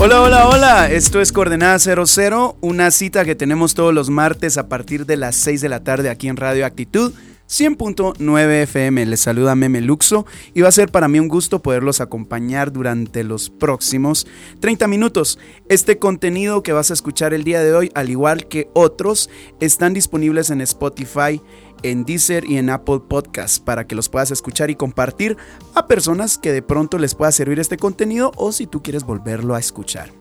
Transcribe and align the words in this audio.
Hola, 0.00 0.22
hola, 0.22 0.48
hola. 0.48 0.90
Esto 0.92 1.20
es 1.20 1.32
Coordenada 1.32 1.76
00, 1.80 2.56
una 2.60 2.92
cita 2.92 3.24
que 3.24 3.34
tenemos 3.34 3.74
todos 3.74 3.92
los 3.92 4.10
martes 4.10 4.56
a 4.56 4.68
partir 4.68 5.06
de 5.06 5.16
las 5.16 5.34
6 5.34 5.60
de 5.60 5.68
la 5.68 5.82
tarde 5.82 6.08
aquí 6.08 6.28
en 6.28 6.36
Radio 6.36 6.64
Actitud. 6.64 7.12
100.9 7.48 8.62
FM, 8.64 9.06
les 9.06 9.20
saluda 9.20 9.54
Meme 9.54 9.80
Luxo 9.80 10.26
y 10.52 10.60
va 10.60 10.68
a 10.68 10.72
ser 10.72 10.90
para 10.90 11.08
mí 11.08 11.18
un 11.18 11.28
gusto 11.28 11.62
poderlos 11.62 12.02
acompañar 12.02 12.72
durante 12.72 13.24
los 13.24 13.48
próximos 13.48 14.26
30 14.60 14.86
minutos. 14.86 15.38
Este 15.70 15.98
contenido 15.98 16.62
que 16.62 16.72
vas 16.72 16.90
a 16.90 16.94
escuchar 16.94 17.32
el 17.32 17.44
día 17.44 17.62
de 17.62 17.72
hoy, 17.72 17.90
al 17.94 18.10
igual 18.10 18.48
que 18.48 18.68
otros, 18.74 19.30
están 19.60 19.94
disponibles 19.94 20.50
en 20.50 20.60
Spotify, 20.60 21.40
en 21.82 22.04
Deezer 22.04 22.44
y 22.44 22.58
en 22.58 22.68
Apple 22.68 23.00
Podcasts 23.08 23.60
para 23.60 23.86
que 23.86 23.94
los 23.94 24.10
puedas 24.10 24.30
escuchar 24.30 24.68
y 24.68 24.74
compartir 24.74 25.38
a 25.74 25.86
personas 25.86 26.36
que 26.36 26.52
de 26.52 26.60
pronto 26.60 26.98
les 26.98 27.14
pueda 27.14 27.32
servir 27.32 27.58
este 27.60 27.78
contenido 27.78 28.30
o 28.36 28.52
si 28.52 28.66
tú 28.66 28.82
quieres 28.82 29.04
volverlo 29.04 29.54
a 29.54 29.58
escuchar. 29.58 30.12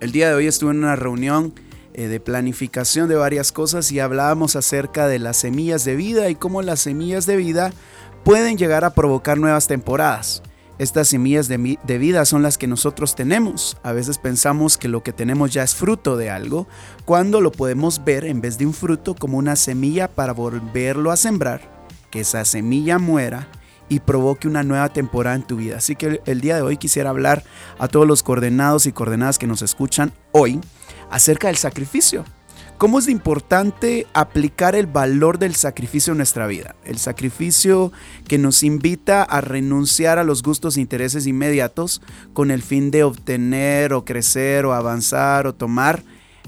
El 0.00 0.10
día 0.10 0.28
de 0.28 0.34
hoy 0.34 0.48
estuve 0.48 0.72
en 0.72 0.78
una 0.78 0.96
reunión 0.96 1.54
eh, 2.00 2.08
de 2.08 2.18
planificación 2.18 3.10
de 3.10 3.14
varias 3.14 3.52
cosas 3.52 3.92
y 3.92 4.00
hablábamos 4.00 4.56
acerca 4.56 5.06
de 5.06 5.18
las 5.18 5.36
semillas 5.36 5.84
de 5.84 5.96
vida 5.96 6.30
y 6.30 6.34
cómo 6.34 6.62
las 6.62 6.80
semillas 6.80 7.26
de 7.26 7.36
vida 7.36 7.74
pueden 8.24 8.56
llegar 8.56 8.86
a 8.86 8.94
provocar 8.94 9.36
nuevas 9.36 9.66
temporadas. 9.66 10.42
Estas 10.78 11.08
semillas 11.08 11.46
de, 11.46 11.98
vida 11.98 12.24
son 12.24 12.42
las 12.42 12.56
que 12.56 12.66
nosotros 12.66 13.14
tenemos. 13.14 13.76
A 13.82 13.92
veces 13.92 14.16
pensamos 14.16 14.78
que 14.78 14.88
lo 14.88 15.02
que 15.02 15.12
tenemos 15.12 15.52
ya 15.52 15.62
es 15.62 15.74
fruto 15.74 16.16
de 16.16 16.30
algo, 16.30 16.66
cuando 17.04 17.42
lo 17.42 17.52
podemos 17.52 18.02
ver 18.02 18.24
en 18.24 18.40
vez 18.40 18.56
de 18.56 18.64
un 18.64 18.72
fruto 18.72 19.14
como 19.14 19.36
una 19.36 19.54
semilla 19.54 20.08
para 20.08 20.32
volverlo 20.32 21.10
a 21.10 21.18
sembrar, 21.18 21.86
que 22.10 22.20
esa 22.20 22.46
semilla 22.46 22.98
muera 22.98 23.46
y 23.90 24.00
provoque 24.00 24.48
una 24.48 24.62
nueva 24.62 24.88
temporada 24.88 25.36
en 25.36 25.46
tu 25.46 25.56
vida. 25.56 25.76
Así 25.76 25.96
que 25.96 26.22
el 26.24 26.40
día 26.40 26.56
de 26.56 26.62
hoy 26.62 26.78
quisiera 26.78 27.10
hablar 27.10 27.44
a 27.78 27.88
todos 27.88 28.06
los 28.06 28.22
coordenados 28.22 28.86
y 28.86 28.92
coordenadas 28.92 29.38
que 29.38 29.46
nos 29.46 29.60
escuchan 29.60 30.14
hoy 30.32 30.62
acerca 31.10 31.48
del 31.48 31.56
sacrificio. 31.56 32.24
¿Cómo 32.80 32.98
es 32.98 33.08
importante 33.08 34.06
aplicar 34.14 34.74
el 34.74 34.86
valor 34.86 35.38
del 35.38 35.54
sacrificio 35.54 36.12
en 36.12 36.16
nuestra 36.16 36.46
vida? 36.46 36.76
El 36.86 36.96
sacrificio 36.96 37.92
que 38.26 38.38
nos 38.38 38.62
invita 38.62 39.22
a 39.22 39.42
renunciar 39.42 40.18
a 40.18 40.24
los 40.24 40.42
gustos 40.42 40.78
e 40.78 40.80
intereses 40.80 41.26
inmediatos 41.26 42.00
con 42.32 42.50
el 42.50 42.62
fin 42.62 42.90
de 42.90 43.04
obtener 43.04 43.92
o 43.92 44.06
crecer 44.06 44.64
o 44.64 44.72
avanzar 44.72 45.46
o 45.46 45.54
tomar 45.54 46.02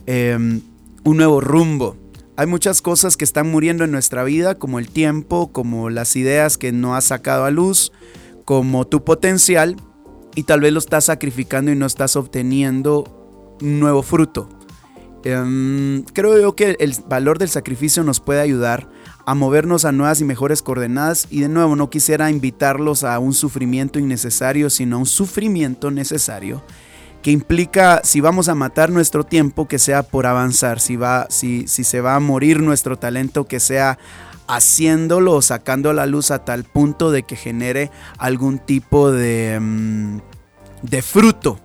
em, 0.07 0.63
un 1.05 1.17
nuevo 1.19 1.43
rumbo. 1.43 1.99
Hay 2.39 2.47
muchas 2.47 2.81
cosas 2.81 3.19
que 3.19 3.25
están 3.25 3.51
muriendo 3.51 3.85
en 3.85 3.91
nuestra 3.91 4.25
vida, 4.25 4.55
como 4.55 4.79
el 4.79 4.89
tiempo, 4.89 5.53
como 5.53 5.91
las 5.91 6.17
ideas 6.17 6.57
que 6.57 6.73
no 6.73 6.97
has 6.97 7.05
sacado 7.05 7.45
a 7.45 7.51
luz, 7.51 7.93
como 8.47 8.87
tu 8.87 9.05
potencial, 9.05 9.77
y 10.35 10.45
tal 10.45 10.63
vez 10.63 10.73
lo 10.73 10.79
estás 10.79 11.05
sacrificando 11.05 11.71
y 11.71 11.77
no 11.77 11.85
estás 11.85 12.17
obteniendo 12.17 13.22
nuevo 13.63 14.03
fruto. 14.03 14.49
Em, 15.25 16.03
creo 16.13 16.41
yo 16.41 16.57
que 16.57 16.77
el 16.81 16.95
valor 17.09 17.39
del 17.39 17.49
sacrificio 17.49 18.03
nos 18.03 18.21
puede 18.21 18.41
ayudar 18.41 18.89
a 19.25 19.35
movernos 19.35 19.85
a 19.85 19.93
nuevas 19.93 20.21
y 20.21 20.25
mejores 20.25 20.63
coordenadas 20.63 21.29
y 21.31 21.41
de 21.41 21.49
nuevo 21.49 21.77
no 21.77 21.91
quisiera 21.91 22.31
invitarlos 22.31 23.05
a 23.05 23.19
un 23.21 23.33
sufrimiento 23.33 24.01
innecesario, 24.01 24.69
sino 24.69 24.99
un 24.99 25.07
sufrimiento 25.07 25.91
necesario 25.91 26.65
que 27.23 27.31
implica 27.31 28.01
si 28.03 28.21
vamos 28.21 28.49
a 28.49 28.57
matar 28.57 28.91
nuestro 28.91 29.23
tiempo 29.23 29.69
que 29.69 29.79
sea 29.79 30.03
por 30.03 30.27
avanzar, 30.27 30.81
si, 30.81 30.97
va, 30.97 31.27
si, 31.31 31.69
si 31.69 31.85
se 31.85 32.01
va 32.01 32.17
a 32.17 32.21
morir 32.21 32.61
nuestro 32.61 32.99
talento 32.99 33.45
que 33.45 33.61
sea 33.61 33.97
haciéndolo 34.49 35.35
o 35.35 35.43
sacando 35.43 35.93
la 35.93 36.07
luz 36.07 36.33
a 36.33 36.45
tal 36.45 36.65
punto 36.65 37.13
de 37.13 37.23
que 37.23 37.37
genere 37.37 37.93
algún 38.19 38.59
tipo 38.59 39.13
de, 39.13 39.55
em, 39.55 40.21
de 40.83 41.01
fruto 41.01 41.61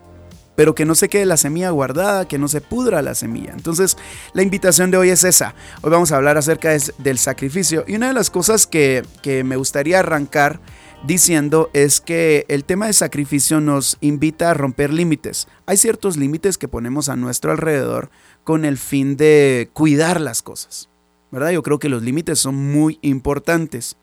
pero 0.58 0.74
que 0.74 0.86
no 0.86 0.96
se 0.96 1.08
quede 1.08 1.28
la 1.28 1.38
semilla 1.38 1.70
guardada, 1.70 2.28
que 2.28 2.40
no 2.40 2.48
se 2.48 2.62
pudra 2.62 3.04
la 3.04 3.14
semilla. 3.14 3.52
Entonces, 3.52 3.96
la 4.34 4.42
invitación 4.42 4.90
de 4.90 4.98
hoy 4.98 5.12
es 5.12 5.24
esa. 5.24 5.54
Hoy 5.84 5.92
vamos 5.92 6.12
a 6.12 6.16
hablar 6.16 6.36
acerca 6.36 6.76
del 6.98 7.20
sacrificio. 7.20 7.86
Y 7.88 7.96
una 7.96 8.08
de 8.08 8.16
las 8.16 8.32
cosas 8.32 8.66
que, 8.66 9.06
que 9.22 9.44
me 9.44 9.56
gustaría 9.56 10.00
arrancar 10.00 10.60
diciendo 11.06 11.70
es 11.74 12.02
que 12.02 12.44
el 12.48 12.64
tema 12.64 12.88
de 12.88 12.94
sacrificio 12.94 13.62
nos 13.62 13.98
invita 14.02 14.50
a 14.50 14.56
romper 14.56 14.92
límites. 14.92 15.48
Hay 15.68 15.78
ciertos 15.78 16.18
límites 16.18 16.58
que 16.58 16.68
ponemos 16.68 17.08
a 17.08 17.16
nuestro 17.16 17.52
alrededor 17.52 18.10
con 18.44 18.66
el 18.66 18.80
fin 18.80 19.16
de 19.16 19.70
cuidar 19.74 20.20
las 20.20 20.42
cosas. 20.42 20.90
¿Verdad? 21.30 21.52
Yo 21.52 21.62
creo 21.62 21.78
que 21.78 21.88
los 21.88 22.02
límites 22.02 22.40
son 22.40 22.56
muy 22.56 22.98
importantes. 23.04 23.96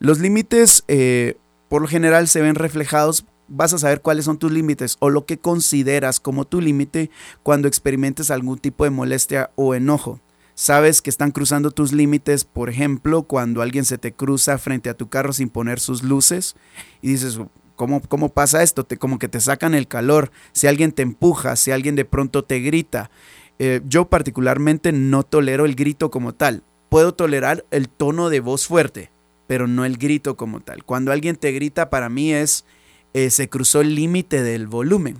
Los 0.00 0.18
límites 0.18 0.84
eh, 0.86 1.38
por 1.70 1.80
lo 1.80 1.88
general 1.88 2.28
se 2.28 2.42
ven 2.42 2.56
reflejados 2.56 3.24
vas 3.48 3.72
a 3.72 3.78
saber 3.78 4.00
cuáles 4.00 4.24
son 4.24 4.38
tus 4.38 4.52
límites 4.52 4.96
o 5.00 5.10
lo 5.10 5.26
que 5.26 5.38
consideras 5.38 6.20
como 6.20 6.44
tu 6.44 6.60
límite 6.60 7.10
cuando 7.42 7.68
experimentes 7.68 8.30
algún 8.30 8.58
tipo 8.58 8.84
de 8.84 8.90
molestia 8.90 9.50
o 9.56 9.74
enojo. 9.74 10.20
Sabes 10.54 11.02
que 11.02 11.10
están 11.10 11.32
cruzando 11.32 11.72
tus 11.72 11.92
límites, 11.92 12.44
por 12.44 12.70
ejemplo, 12.70 13.24
cuando 13.24 13.60
alguien 13.60 13.84
se 13.84 13.98
te 13.98 14.12
cruza 14.12 14.56
frente 14.58 14.88
a 14.88 14.94
tu 14.94 15.08
carro 15.08 15.32
sin 15.32 15.48
poner 15.48 15.80
sus 15.80 16.04
luces 16.04 16.54
y 17.02 17.08
dices, 17.08 17.40
¿cómo, 17.74 18.00
cómo 18.02 18.28
pasa 18.28 18.62
esto? 18.62 18.86
Como 18.98 19.18
que 19.18 19.28
te 19.28 19.40
sacan 19.40 19.74
el 19.74 19.88
calor, 19.88 20.30
si 20.52 20.68
alguien 20.68 20.92
te 20.92 21.02
empuja, 21.02 21.56
si 21.56 21.72
alguien 21.72 21.96
de 21.96 22.04
pronto 22.04 22.44
te 22.44 22.60
grita. 22.60 23.10
Eh, 23.58 23.80
yo 23.86 24.06
particularmente 24.06 24.92
no 24.92 25.24
tolero 25.24 25.64
el 25.64 25.74
grito 25.74 26.10
como 26.10 26.34
tal. 26.34 26.62
Puedo 26.88 27.14
tolerar 27.14 27.64
el 27.72 27.88
tono 27.88 28.30
de 28.30 28.38
voz 28.38 28.68
fuerte, 28.68 29.10
pero 29.48 29.66
no 29.66 29.84
el 29.84 29.96
grito 29.96 30.36
como 30.36 30.60
tal. 30.60 30.84
Cuando 30.84 31.10
alguien 31.10 31.34
te 31.34 31.50
grita, 31.50 31.90
para 31.90 32.08
mí 32.08 32.32
es 32.32 32.64
eh, 33.14 33.30
se 33.30 33.48
cruzó 33.48 33.80
el 33.80 33.94
límite 33.94 34.42
del 34.42 34.66
volumen. 34.66 35.18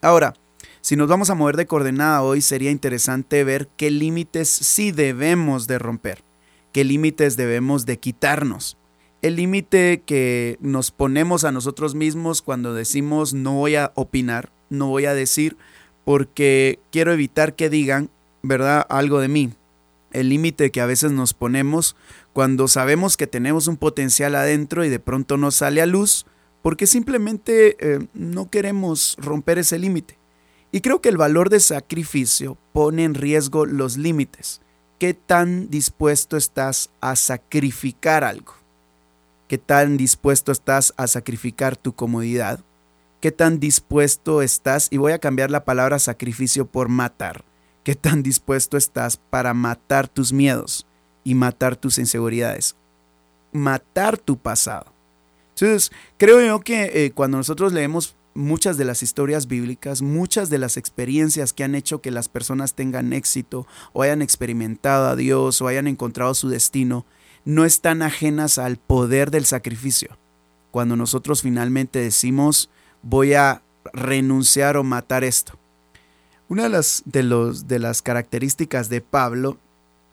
Ahora, 0.00 0.34
si 0.80 0.96
nos 0.96 1.08
vamos 1.08 1.30
a 1.30 1.36
mover 1.36 1.56
de 1.56 1.66
coordenada 1.66 2.22
hoy, 2.22 2.40
sería 2.40 2.72
interesante 2.72 3.44
ver 3.44 3.68
qué 3.76 3.90
límites 3.90 4.48
sí 4.48 4.90
debemos 4.90 5.68
de 5.68 5.78
romper, 5.78 6.24
qué 6.72 6.82
límites 6.82 7.36
debemos 7.36 7.86
de 7.86 7.98
quitarnos. 7.98 8.76
El 9.20 9.36
límite 9.36 10.02
que 10.04 10.58
nos 10.60 10.90
ponemos 10.90 11.44
a 11.44 11.52
nosotros 11.52 11.94
mismos 11.94 12.42
cuando 12.42 12.74
decimos 12.74 13.32
no 13.32 13.52
voy 13.52 13.76
a 13.76 13.92
opinar, 13.94 14.50
no 14.70 14.88
voy 14.88 15.04
a 15.04 15.14
decir, 15.14 15.56
porque 16.04 16.80
quiero 16.90 17.12
evitar 17.12 17.54
que 17.54 17.70
digan, 17.70 18.10
¿verdad?, 18.42 18.84
algo 18.88 19.20
de 19.20 19.28
mí. 19.28 19.52
El 20.10 20.30
límite 20.30 20.72
que 20.72 20.80
a 20.80 20.86
veces 20.86 21.12
nos 21.12 21.32
ponemos 21.32 21.94
cuando 22.32 22.66
sabemos 22.66 23.16
que 23.16 23.28
tenemos 23.28 23.68
un 23.68 23.76
potencial 23.76 24.34
adentro 24.34 24.84
y 24.84 24.88
de 24.88 24.98
pronto 24.98 25.36
no 25.36 25.52
sale 25.52 25.80
a 25.80 25.86
luz, 25.86 26.26
porque 26.62 26.86
simplemente 26.86 27.76
eh, 27.80 28.06
no 28.14 28.48
queremos 28.48 29.16
romper 29.18 29.58
ese 29.58 29.78
límite. 29.78 30.16
Y 30.70 30.80
creo 30.80 31.02
que 31.02 31.08
el 31.08 31.16
valor 31.16 31.50
de 31.50 31.60
sacrificio 31.60 32.56
pone 32.72 33.04
en 33.04 33.14
riesgo 33.14 33.66
los 33.66 33.98
límites. 33.98 34.62
¿Qué 34.98 35.12
tan 35.12 35.68
dispuesto 35.68 36.36
estás 36.36 36.90
a 37.00 37.16
sacrificar 37.16 38.24
algo? 38.24 38.54
¿Qué 39.48 39.58
tan 39.58 39.96
dispuesto 39.96 40.52
estás 40.52 40.94
a 40.96 41.08
sacrificar 41.08 41.76
tu 41.76 41.92
comodidad? 41.94 42.60
¿Qué 43.20 43.32
tan 43.32 43.60
dispuesto 43.60 44.40
estás, 44.40 44.88
y 44.90 44.96
voy 44.96 45.12
a 45.12 45.18
cambiar 45.18 45.50
la 45.50 45.64
palabra 45.64 45.98
sacrificio 45.98 46.66
por 46.66 46.88
matar, 46.88 47.44
qué 47.84 47.94
tan 47.94 48.22
dispuesto 48.22 48.76
estás 48.76 49.16
para 49.16 49.54
matar 49.54 50.08
tus 50.08 50.32
miedos 50.32 50.86
y 51.22 51.34
matar 51.34 51.76
tus 51.76 51.98
inseguridades? 51.98 52.74
Matar 53.52 54.18
tu 54.18 54.38
pasado 54.38 54.91
entonces, 55.62 55.92
creo 56.16 56.40
yo 56.40 56.60
que 56.60 57.04
eh, 57.04 57.12
cuando 57.12 57.36
nosotros 57.36 57.72
leemos 57.72 58.16
muchas 58.34 58.76
de 58.78 58.84
las 58.84 59.04
historias 59.04 59.46
bíblicas, 59.46 60.02
muchas 60.02 60.50
de 60.50 60.58
las 60.58 60.76
experiencias 60.76 61.52
que 61.52 61.62
han 61.62 61.76
hecho 61.76 62.00
que 62.00 62.10
las 62.10 62.28
personas 62.28 62.74
tengan 62.74 63.12
éxito 63.12 63.68
o 63.92 64.02
hayan 64.02 64.22
experimentado 64.22 65.06
a 65.06 65.14
Dios 65.14 65.62
o 65.62 65.68
hayan 65.68 65.86
encontrado 65.86 66.34
su 66.34 66.48
destino, 66.48 67.06
no 67.44 67.64
están 67.64 68.02
ajenas 68.02 68.58
al 68.58 68.76
poder 68.76 69.30
del 69.30 69.44
sacrificio. 69.44 70.18
Cuando 70.72 70.96
nosotros 70.96 71.42
finalmente 71.42 72.00
decimos, 72.00 72.68
voy 73.02 73.34
a 73.34 73.62
renunciar 73.92 74.76
o 74.76 74.82
matar 74.82 75.22
esto. 75.22 75.58
Una 76.48 76.64
de 76.64 76.70
las, 76.70 77.04
los, 77.06 77.68
de 77.68 77.78
las 77.78 78.02
características 78.02 78.88
de 78.88 79.00
Pablo, 79.00 79.58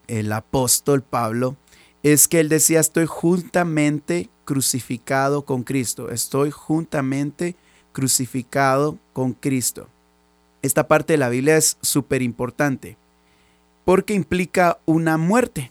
el 0.08 0.32
apóstol 0.32 1.02
Pablo, 1.02 1.56
es 2.04 2.28
que 2.28 2.40
él 2.40 2.50
decía, 2.50 2.80
estoy 2.80 3.08
juntamente 3.08 4.30
crucificado 4.50 5.44
con 5.44 5.62
Cristo, 5.62 6.10
estoy 6.10 6.50
juntamente 6.50 7.56
crucificado 7.92 8.98
con 9.14 9.34
Cristo. 9.34 9.88
Esta 10.64 10.88
parte 10.88 11.14
de 11.14 11.18
la 11.18 11.30
Biblia 11.30 11.56
es 11.56 11.78
súper 11.82 12.24
importante, 12.24 12.98
porque 13.86 14.16
implica 14.16 14.80
una 14.88 15.18
muerte. 15.18 15.70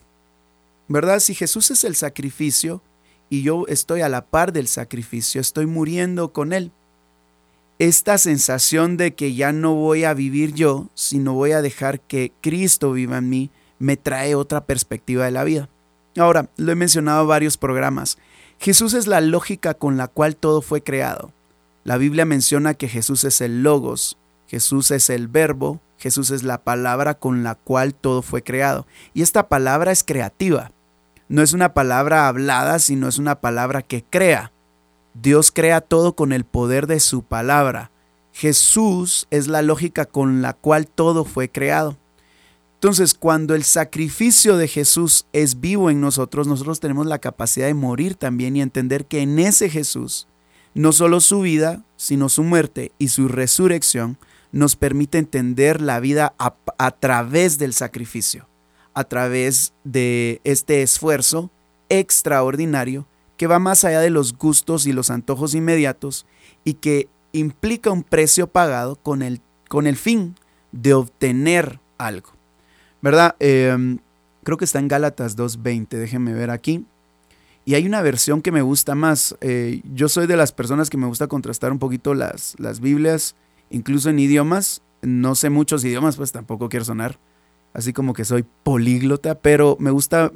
¿Verdad? 0.86 1.18
Si 1.18 1.34
Jesús 1.34 1.72
es 1.72 1.82
el 1.82 1.96
sacrificio 1.96 2.80
y 3.28 3.42
yo 3.42 3.66
estoy 3.66 4.02
a 4.02 4.08
la 4.08 4.24
par 4.24 4.52
del 4.52 4.68
sacrificio, 4.68 5.40
estoy 5.40 5.66
muriendo 5.66 6.32
con 6.32 6.52
Él. 6.52 6.70
Esta 7.80 8.16
sensación 8.16 8.96
de 8.96 9.12
que 9.12 9.34
ya 9.34 9.50
no 9.50 9.74
voy 9.74 10.04
a 10.04 10.14
vivir 10.14 10.54
yo, 10.54 10.86
sino 10.94 11.34
voy 11.34 11.50
a 11.50 11.62
dejar 11.62 11.98
que 11.98 12.30
Cristo 12.42 12.92
viva 12.92 13.18
en 13.18 13.28
mí, 13.28 13.50
me 13.80 13.96
trae 13.96 14.36
otra 14.36 14.66
perspectiva 14.66 15.24
de 15.24 15.32
la 15.32 15.42
vida. 15.42 15.68
Ahora, 16.16 16.48
lo 16.56 16.70
he 16.70 16.76
mencionado 16.76 17.22
en 17.22 17.28
varios 17.28 17.56
programas. 17.56 18.18
Jesús 18.58 18.94
es 18.94 19.06
la 19.06 19.20
lógica 19.20 19.74
con 19.74 19.96
la 19.96 20.08
cual 20.08 20.34
todo 20.34 20.62
fue 20.62 20.82
creado. 20.82 21.32
La 21.84 21.96
Biblia 21.96 22.24
menciona 22.24 22.74
que 22.74 22.88
Jesús 22.88 23.24
es 23.24 23.40
el 23.40 23.62
logos, 23.62 24.18
Jesús 24.48 24.90
es 24.90 25.10
el 25.10 25.28
verbo, 25.28 25.80
Jesús 25.96 26.30
es 26.30 26.42
la 26.42 26.58
palabra 26.58 27.14
con 27.14 27.44
la 27.44 27.54
cual 27.54 27.94
todo 27.94 28.20
fue 28.20 28.42
creado. 28.42 28.86
Y 29.14 29.22
esta 29.22 29.48
palabra 29.48 29.92
es 29.92 30.02
creativa. 30.02 30.72
No 31.28 31.42
es 31.42 31.52
una 31.52 31.72
palabra 31.72 32.26
hablada, 32.26 32.78
sino 32.78 33.08
es 33.08 33.18
una 33.18 33.40
palabra 33.40 33.82
que 33.82 34.02
crea. 34.02 34.50
Dios 35.14 35.52
crea 35.52 35.80
todo 35.80 36.14
con 36.14 36.32
el 36.32 36.44
poder 36.44 36.86
de 36.86 37.00
su 37.00 37.22
palabra. 37.22 37.90
Jesús 38.32 39.26
es 39.30 39.48
la 39.48 39.62
lógica 39.62 40.04
con 40.04 40.42
la 40.42 40.52
cual 40.52 40.86
todo 40.86 41.24
fue 41.24 41.48
creado. 41.48 41.96
Entonces, 42.78 43.14
cuando 43.14 43.56
el 43.56 43.64
sacrificio 43.64 44.56
de 44.56 44.68
Jesús 44.68 45.26
es 45.32 45.58
vivo 45.58 45.90
en 45.90 46.00
nosotros, 46.00 46.46
nosotros 46.46 46.78
tenemos 46.78 47.06
la 47.06 47.18
capacidad 47.18 47.66
de 47.66 47.74
morir 47.74 48.14
también 48.14 48.54
y 48.54 48.62
entender 48.62 49.06
que 49.06 49.20
en 49.20 49.40
ese 49.40 49.68
Jesús, 49.68 50.28
no 50.74 50.92
solo 50.92 51.18
su 51.18 51.40
vida, 51.40 51.82
sino 51.96 52.28
su 52.28 52.44
muerte 52.44 52.92
y 52.96 53.08
su 53.08 53.26
resurrección, 53.26 54.16
nos 54.52 54.76
permite 54.76 55.18
entender 55.18 55.82
la 55.82 55.98
vida 55.98 56.34
a, 56.38 56.90
través 56.92 57.58
del 57.58 57.74
sacrificio, 57.74 58.46
a 58.94 59.02
través 59.02 59.72
de 59.82 60.40
este 60.44 60.82
esfuerzo 60.82 61.50
extraordinario 61.88 63.08
que 63.36 63.48
va 63.48 63.58
más 63.58 63.82
allá 63.82 63.98
de 63.98 64.10
los 64.10 64.38
gustos 64.38 64.86
y 64.86 64.92
los 64.92 65.10
antojos 65.10 65.52
inmediatos 65.56 66.26
y 66.62 66.74
que 66.74 67.08
implica 67.32 67.90
un 67.90 68.04
precio 68.04 68.46
pagado 68.46 68.94
con 68.94 69.22
el, 69.22 69.40
con 69.68 69.88
el 69.88 69.96
fin 69.96 70.36
de 70.70 70.94
obtener 70.94 71.80
algo. 71.98 72.37
¿Verdad? 73.02 73.36
Em, 73.38 73.98
creo 74.44 74.56
que 74.56 74.64
está 74.64 74.78
en 74.78 74.88
Gálatas 74.88 75.36
2.20, 75.36 75.88
déjenme 75.88 76.32
ver 76.32 76.50
aquí. 76.50 76.84
Y 77.64 77.74
hay 77.74 77.86
una 77.86 78.00
versión 78.00 78.40
que 78.40 78.52
me 78.52 78.62
gusta 78.62 78.94
más. 78.94 79.36
Eh, 79.40 79.82
yo 79.92 80.08
soy 80.08 80.26
de 80.26 80.36
las 80.36 80.52
personas 80.52 80.88
que 80.88 80.96
me 80.96 81.06
gusta 81.06 81.26
contrastar 81.26 81.70
un 81.70 81.78
poquito 81.78 82.14
las, 82.14 82.54
las 82.58 82.80
Biblias, 82.80 83.34
incluso 83.70 84.08
en 84.08 84.18
idiomas. 84.18 84.80
No 85.02 85.34
sé 85.34 85.50
muchos 85.50 85.84
idiomas, 85.84 86.16
pues 86.16 86.32
tampoco 86.32 86.68
quiero 86.68 86.84
sonar 86.84 87.18
así 87.78 87.92
como 87.92 88.12
que 88.12 88.24
soy 88.24 88.44
políglota, 88.64 89.36
pero 89.36 89.76
me 89.78 89.90
gusta 89.90 90.32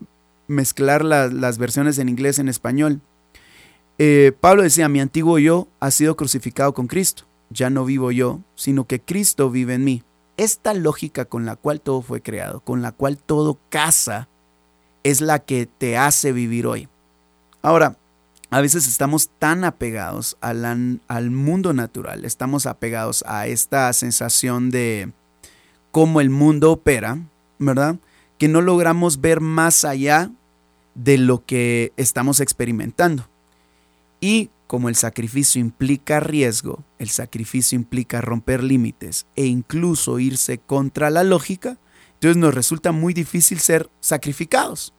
mezclar 0.47 1.05
las 1.05 1.59
versiones 1.59 1.99
en 1.99 2.09
inglés 2.09 2.39
en 2.39 2.49
español. 2.49 3.01
Eh, 3.99 4.33
Pablo 4.41 4.63
decía, 4.63 4.89
mi 4.89 5.01
antiguo 5.01 5.39
yo 5.39 5.69
ha 5.81 5.91
sido 5.91 6.17
crucificado 6.17 6.73
con 6.75 6.87
Cristo. 6.87 7.25
Ya 7.51 7.69
no 7.69 7.85
vivo 7.85 8.13
yo, 8.13 8.41
sino 8.55 8.87
que 8.87 9.01
Cristo 9.01 9.51
vive 9.51 9.75
en 9.75 9.85
mí. 9.85 10.03
Esta 10.43 10.75
lógica 10.75 11.25
con 11.25 11.47
la 11.47 11.55
cual 11.55 11.81
todo 11.81 12.03
fue 12.03 12.21
creado, 12.21 12.59
con 12.59 12.83
la 12.83 12.91
cual 12.91 13.17
todo 13.17 13.61
casa, 13.69 14.27
es 15.05 15.21
la 15.21 15.39
que 15.39 15.67
te 15.67 15.97
hace 15.97 16.33
vivir 16.33 16.67
hoy. 16.67 16.89
Ahora, 17.63 17.97
a 18.51 18.61
veces 18.61 18.89
estamos 18.89 19.31
tan 19.39 19.63
apegados 19.63 20.37
al, 20.41 21.01
al 21.07 21.31
mundo 21.31 21.73
natural, 21.75 22.25
estamos 22.25 22.67
apegados 22.67 23.23
a 23.29 23.47
esta 23.47 23.93
sensación 23.93 24.71
de 24.73 25.13
cómo 25.93 26.21
el 26.21 26.29
mundo 26.29 26.73
opera, 26.73 27.19
¿verdad? 27.61 27.95
Que 28.37 28.49
no 28.49 28.63
logramos 28.63 29.21
ver 29.21 29.41
más 29.41 29.85
allá 29.85 30.29
de 30.97 31.19
lo 31.19 31.47
que 31.47 31.93
estamos 31.97 32.41
experimentando. 32.41 33.29
Y 34.21 34.51
como 34.73 34.89
el 34.89 34.97
sacrificio 34.97 35.61
implica 35.61 36.19
riesgo, 36.19 36.83
el 36.99 37.11
sacrificio 37.11 37.77
implica 37.77 38.23
romper 38.23 38.65
límites 38.65 39.27
e 39.37 39.45
incluso 39.45 40.19
irse 40.19 40.57
contra 40.57 41.11
la 41.11 41.25
lógica, 41.25 41.77
entonces 42.15 42.39
nos 42.39 42.55
resulta 42.55 42.91
muy 42.91 43.13
difícil 43.13 43.61
ser 43.61 43.91
sacrificados, 44.01 44.95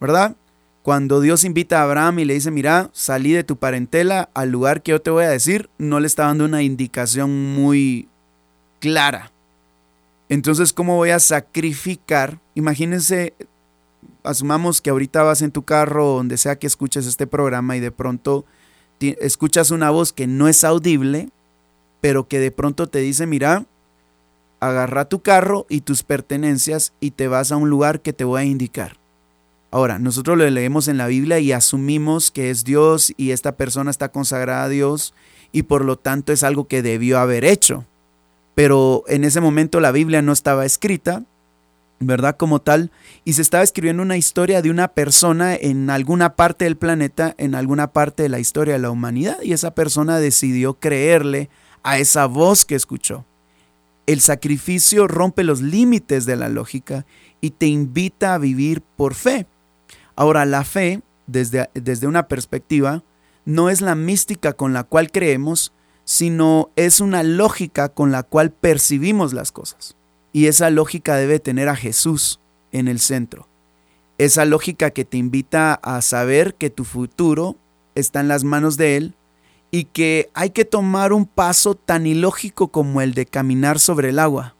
¿verdad? 0.00 0.36
Cuando 0.84 1.20
Dios 1.20 1.42
invita 1.42 1.80
a 1.80 1.82
Abraham 1.82 2.20
y 2.20 2.24
le 2.24 2.34
dice, 2.34 2.52
mira, 2.52 2.88
salí 2.92 3.32
de 3.32 3.42
tu 3.42 3.56
parentela 3.56 4.30
al 4.32 4.52
lugar 4.52 4.80
que 4.80 4.92
yo 4.92 5.02
te 5.02 5.10
voy 5.10 5.24
a 5.24 5.30
decir, 5.30 5.70
no 5.76 5.98
le 5.98 6.06
está 6.06 6.26
dando 6.26 6.44
una 6.44 6.62
indicación 6.62 7.52
muy 7.52 8.06
clara. 8.78 9.32
Entonces, 10.28 10.72
¿cómo 10.72 10.94
voy 10.94 11.10
a 11.10 11.18
sacrificar? 11.18 12.38
Imagínense, 12.54 13.34
asumamos 14.22 14.80
que 14.80 14.90
ahorita 14.90 15.24
vas 15.24 15.42
en 15.42 15.50
tu 15.50 15.64
carro, 15.64 16.06
donde 16.10 16.36
sea 16.36 16.60
que 16.60 16.68
escuches 16.68 17.06
este 17.06 17.26
programa 17.26 17.76
y 17.76 17.80
de 17.80 17.90
pronto 17.90 18.44
escuchas 19.20 19.70
una 19.70 19.90
voz 19.90 20.12
que 20.12 20.26
no 20.26 20.48
es 20.48 20.64
audible, 20.64 21.30
pero 22.00 22.28
que 22.28 22.38
de 22.38 22.50
pronto 22.50 22.86
te 22.88 22.98
dice, 23.00 23.26
mira, 23.26 23.66
agarra 24.60 25.06
tu 25.06 25.20
carro 25.20 25.66
y 25.68 25.80
tus 25.80 26.02
pertenencias 26.02 26.92
y 27.00 27.12
te 27.12 27.28
vas 27.28 27.52
a 27.52 27.56
un 27.56 27.70
lugar 27.70 28.00
que 28.00 28.12
te 28.12 28.24
voy 28.24 28.42
a 28.42 28.44
indicar. 28.44 28.98
Ahora, 29.70 29.98
nosotros 29.98 30.36
lo 30.36 30.48
leemos 30.48 30.88
en 30.88 30.98
la 30.98 31.06
Biblia 31.06 31.38
y 31.38 31.52
asumimos 31.52 32.30
que 32.30 32.50
es 32.50 32.64
Dios 32.64 33.12
y 33.16 33.30
esta 33.30 33.56
persona 33.56 33.90
está 33.90 34.10
consagrada 34.10 34.64
a 34.64 34.68
Dios 34.68 35.14
y 35.52 35.62
por 35.62 35.84
lo 35.84 35.96
tanto 35.96 36.32
es 36.32 36.42
algo 36.42 36.66
que 36.66 36.82
debió 36.82 37.18
haber 37.18 37.44
hecho. 37.44 37.84
Pero 38.54 39.04
en 39.06 39.24
ese 39.24 39.40
momento 39.40 39.80
la 39.80 39.92
Biblia 39.92 40.22
no 40.22 40.32
estaba 40.32 40.66
escrita 40.66 41.22
¿verdad? 42.00 42.36
Como 42.36 42.60
tal, 42.60 42.90
y 43.24 43.34
se 43.34 43.42
estaba 43.42 43.62
escribiendo 43.62 44.02
una 44.02 44.16
historia 44.16 44.62
de 44.62 44.70
una 44.70 44.88
persona 44.88 45.54
en 45.54 45.90
alguna 45.90 46.34
parte 46.34 46.64
del 46.64 46.76
planeta, 46.76 47.34
en 47.36 47.54
alguna 47.54 47.92
parte 47.92 48.22
de 48.22 48.30
la 48.30 48.40
historia 48.40 48.74
de 48.74 48.80
la 48.80 48.90
humanidad, 48.90 49.36
y 49.42 49.52
esa 49.52 49.74
persona 49.74 50.18
decidió 50.18 50.74
creerle 50.74 51.50
a 51.82 51.98
esa 51.98 52.24
voz 52.26 52.64
que 52.64 52.74
escuchó. 52.74 53.26
El 54.06 54.20
sacrificio 54.20 55.06
rompe 55.06 55.44
los 55.44 55.60
límites 55.60 56.24
de 56.24 56.36
la 56.36 56.48
lógica 56.48 57.04
y 57.42 57.50
te 57.50 57.66
invita 57.66 58.34
a 58.34 58.38
vivir 58.38 58.80
por 58.80 59.14
fe. 59.14 59.46
Ahora, 60.16 60.46
la 60.46 60.64
fe, 60.64 61.02
desde, 61.26 61.68
desde 61.74 62.06
una 62.06 62.28
perspectiva, 62.28 63.04
no 63.44 63.68
es 63.68 63.82
la 63.82 63.94
mística 63.94 64.54
con 64.54 64.72
la 64.72 64.84
cual 64.84 65.12
creemos, 65.12 65.72
sino 66.04 66.70
es 66.76 67.00
una 67.00 67.22
lógica 67.22 67.90
con 67.90 68.10
la 68.10 68.22
cual 68.22 68.50
percibimos 68.50 69.32
las 69.32 69.52
cosas. 69.52 69.96
Y 70.32 70.46
esa 70.46 70.70
lógica 70.70 71.16
debe 71.16 71.40
tener 71.40 71.68
a 71.68 71.76
Jesús 71.76 72.40
en 72.72 72.88
el 72.88 73.00
centro. 73.00 73.48
Esa 74.18 74.44
lógica 74.44 74.90
que 74.90 75.04
te 75.04 75.16
invita 75.16 75.74
a 75.74 76.02
saber 76.02 76.54
que 76.54 76.70
tu 76.70 76.84
futuro 76.84 77.56
está 77.94 78.20
en 78.20 78.28
las 78.28 78.44
manos 78.44 78.76
de 78.76 78.96
Él 78.96 79.14
y 79.70 79.84
que 79.84 80.30
hay 80.34 80.50
que 80.50 80.64
tomar 80.64 81.12
un 81.12 81.26
paso 81.26 81.74
tan 81.74 82.06
ilógico 82.06 82.68
como 82.68 83.00
el 83.00 83.14
de 83.14 83.26
caminar 83.26 83.78
sobre 83.78 84.10
el 84.10 84.18
agua. 84.18 84.56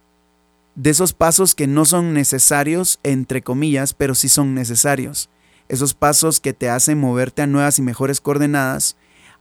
De 0.77 0.91
esos 0.91 1.13
pasos 1.13 1.55
que 1.55 1.67
no 1.67 1.85
son 1.85 2.15
necesarios, 2.15 3.01
entre 3.03 3.43
comillas, 3.43 3.93
pero 3.93 4.15
sí 4.15 4.29
son 4.29 4.55
necesarios. 4.55 5.29
Esos 5.69 5.95
pasos 5.95 6.41
que 6.41 6.53
te 6.53 6.69
hacen 6.69 6.99
moverte 6.99 7.43
a 7.43 7.47
nuevas 7.47 7.79
y 7.79 7.83
mejores 7.83 8.21
coordenadas, 8.21 8.97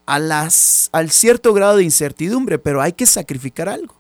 a 0.06 0.20
las, 0.20 0.90
al 0.92 1.12
cierto 1.12 1.54
grado 1.54 1.78
de 1.78 1.84
incertidumbre, 1.84 2.60
pero 2.60 2.82
hay 2.82 2.94
que 2.94 3.06
sacrificar 3.06 3.70
algo 3.70 3.99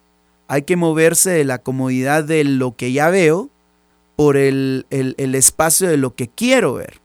hay 0.49 0.63
que 0.63 0.75
moverse 0.75 1.29
de 1.29 1.45
la 1.45 1.59
comodidad 1.59 2.23
de 2.23 2.43
lo 2.43 2.75
que 2.75 2.91
ya 2.91 3.11
veo 3.11 3.51
por 4.15 4.35
el, 4.35 4.85
espacio 4.89 5.87
de 5.87 5.95
lo 5.95 6.15
que 6.15 6.27
quiero 6.27 6.73
ver, 6.73 6.99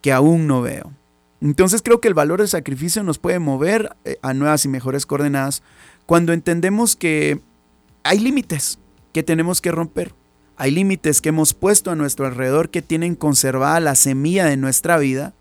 que 0.00 0.12
aún 0.12 0.46
no 0.46 0.62
veo. 0.62 0.92
Entonces 1.40 1.82
creo 1.82 2.00
que 2.00 2.06
el 2.06 2.14
valor 2.14 2.38
del 2.38 2.48
sacrificio 2.48 3.02
nos 3.02 3.18
puede 3.18 3.40
mover 3.40 3.96
eh, 4.04 4.18
a 4.22 4.32
nuevas 4.34 4.64
y 4.64 4.68
mejores 4.68 5.04
coordenadas 5.04 5.64
cuando 6.06 6.32
entendemos 6.32 6.94
que 6.94 7.40
hay 8.04 8.20
límites 8.20 8.78
que 9.12 9.24
tenemos 9.24 9.60
que 9.60 9.72
romper. 9.72 10.14
Hay 10.56 10.70
límites 10.70 11.20
que 11.20 11.30
hemos 11.30 11.54
puesto 11.54 11.90
a 11.90 11.96
nuestro 11.96 12.24
alrededor 12.24 12.70
que 12.70 12.82
tienen 12.82 13.16
conservada 13.16 13.80
la 13.80 13.96
semilla 13.96 14.46
de 14.46 14.56
nuestra 14.56 14.96
vida 14.96 15.34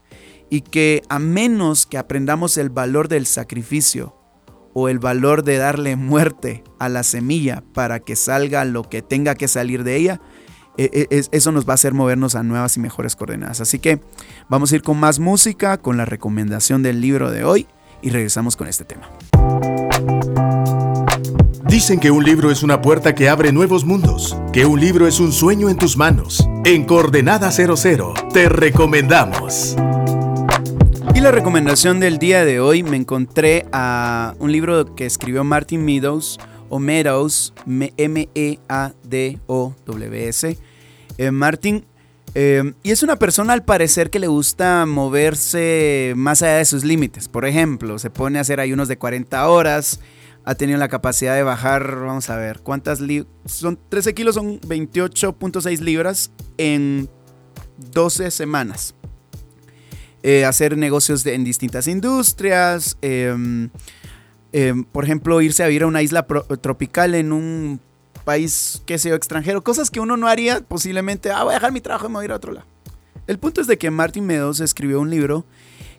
y 0.49 0.61
que 0.61 1.03
a 1.09 1.19
menos 1.19 1.85
que 1.85 1.99
aprendamos 1.99 2.57
el 2.57 2.71
valor 2.71 3.07
del 3.07 3.27
sacrificio 3.27 4.15
o 4.77 4.89
el 4.89 4.99
valor 4.99 5.43
de 5.43 5.57
darle 5.57 5.95
muerte 5.95 6.61
a 6.79 6.89
la 6.89 7.03
semilla 7.03 7.63
para 7.73 8.01
que 8.01 8.17
salga 8.17 8.65
lo 8.65 8.83
que 8.83 9.01
tenga 9.01 9.33
que 9.33 9.47
salir 9.47 9.85
de 9.85 9.95
ella, 9.95 10.21
e, 10.77 11.07
e, 11.09 11.23
eso 11.31 11.53
nos 11.53 11.65
va 11.65 11.71
a 11.71 11.75
hacer 11.75 11.93
movernos 11.93 12.35
a 12.35 12.43
nuevas 12.43 12.75
y 12.75 12.81
mejores 12.81 13.15
coordenadas. 13.15 13.61
Así 13.61 13.79
que 13.79 14.01
vamos 14.49 14.73
a 14.73 14.75
ir 14.75 14.81
con 14.81 14.99
más 14.99 15.17
música, 15.17 15.77
con 15.77 15.95
la 15.95 16.03
recomendación 16.03 16.83
del 16.83 16.99
libro 16.99 17.31
de 17.31 17.45
hoy 17.45 17.67
y 18.01 18.09
regresamos 18.09 18.57
con 18.57 18.67
este 18.67 18.83
tema. 18.83 19.09
Dicen 21.69 21.97
que 22.01 22.11
un 22.11 22.25
libro 22.25 22.51
es 22.51 22.61
una 22.61 22.81
puerta 22.81 23.15
que 23.15 23.29
abre 23.29 23.53
nuevos 23.53 23.85
mundos, 23.85 24.37
que 24.51 24.65
un 24.65 24.81
libro 24.81 25.07
es 25.07 25.21
un 25.21 25.31
sueño 25.31 25.69
en 25.69 25.77
tus 25.77 25.95
manos. 25.95 26.45
En 26.65 26.83
Coordenada 26.83 27.49
00 27.49 28.13
te 28.33 28.49
recomendamos. 28.49 29.77
La 31.25 31.31
recomendación 31.31 31.99
del 31.99 32.19
día 32.19 32.45
de 32.45 32.59
hoy 32.59 32.83
me 32.83 32.97
encontré 32.97 33.65
a 33.71 34.35
un 34.37 34.51
libro 34.51 34.93
que 34.93 35.07
escribió 35.07 35.43
Martin 35.43 35.83
Meadows 35.83 36.39
o 36.69 36.77
Meadows, 36.77 37.51
M-E-A-D-O-W-S. 37.65 38.59
Eh, 41.17 41.31
Martin, 41.31 41.83
eh, 42.35 42.73
y 42.83 42.91
es 42.91 43.01
una 43.01 43.15
persona 43.15 43.53
al 43.53 43.65
parecer 43.65 44.11
que 44.11 44.19
le 44.19 44.27
gusta 44.27 44.85
moverse 44.85 46.13
más 46.15 46.43
allá 46.43 46.57
de 46.57 46.65
sus 46.65 46.83
límites. 46.83 47.27
Por 47.27 47.45
ejemplo, 47.45 47.97
se 47.97 48.11
pone 48.11 48.37
a 48.37 48.41
hacer 48.41 48.59
ayunos 48.59 48.87
de 48.87 48.99
40 48.99 49.49
horas, 49.49 50.01
ha 50.43 50.53
tenido 50.53 50.77
la 50.77 50.89
capacidad 50.89 51.33
de 51.33 51.41
bajar, 51.41 52.01
vamos 52.01 52.29
a 52.29 52.37
ver, 52.37 52.59
¿cuántas 52.59 53.01
libras? 53.01 53.33
Son 53.45 53.79
13 53.89 54.13
kilos, 54.13 54.35
son 54.35 54.61
28.6 54.61 55.79
libras 55.79 56.29
en 56.59 57.09
12 57.93 58.29
semanas. 58.29 58.93
Eh, 60.27 60.43
hacer 60.43 60.75
negocios 60.75 61.23
en 61.27 61.43
distintas 61.43 61.87
industrias, 61.87 62.97
em, 63.03 63.69
em, 64.53 64.83
por 64.83 65.03
ejemplo, 65.03 65.39
irse 65.39 65.63
a 65.63 65.67
vivir 65.67 65.83
a 65.83 65.85
una 65.85 66.01
isla 66.01 66.25
tropical 66.61 67.13
en 67.13 67.31
un 67.31 67.79
país, 68.23 68.81
qué 68.87 68.97
sé 68.97 69.09
yo, 69.09 69.15
extranjero, 69.15 69.63
cosas 69.63 69.91
que 69.91 69.99
uno 69.99 70.17
no 70.17 70.27
haría 70.27 70.61
posiblemente, 70.61 71.29
ah, 71.29 71.43
voy 71.43 71.51
a 71.51 71.57
dejar 71.57 71.71
mi 71.71 71.79
trabajo 71.79 72.07
y 72.07 72.09
me 72.09 72.15
voy 72.15 72.23
a 72.23 72.25
ir 72.25 72.31
a 72.31 72.37
otro 72.37 72.53
lado. 72.53 72.65
El 73.27 73.37
punto 73.37 73.61
es 73.61 73.67
de 73.67 73.77
que 73.77 73.91
Martin 73.91 74.25
Meadows 74.25 74.61
escribió 74.61 74.99
un 74.99 75.11
libro 75.11 75.45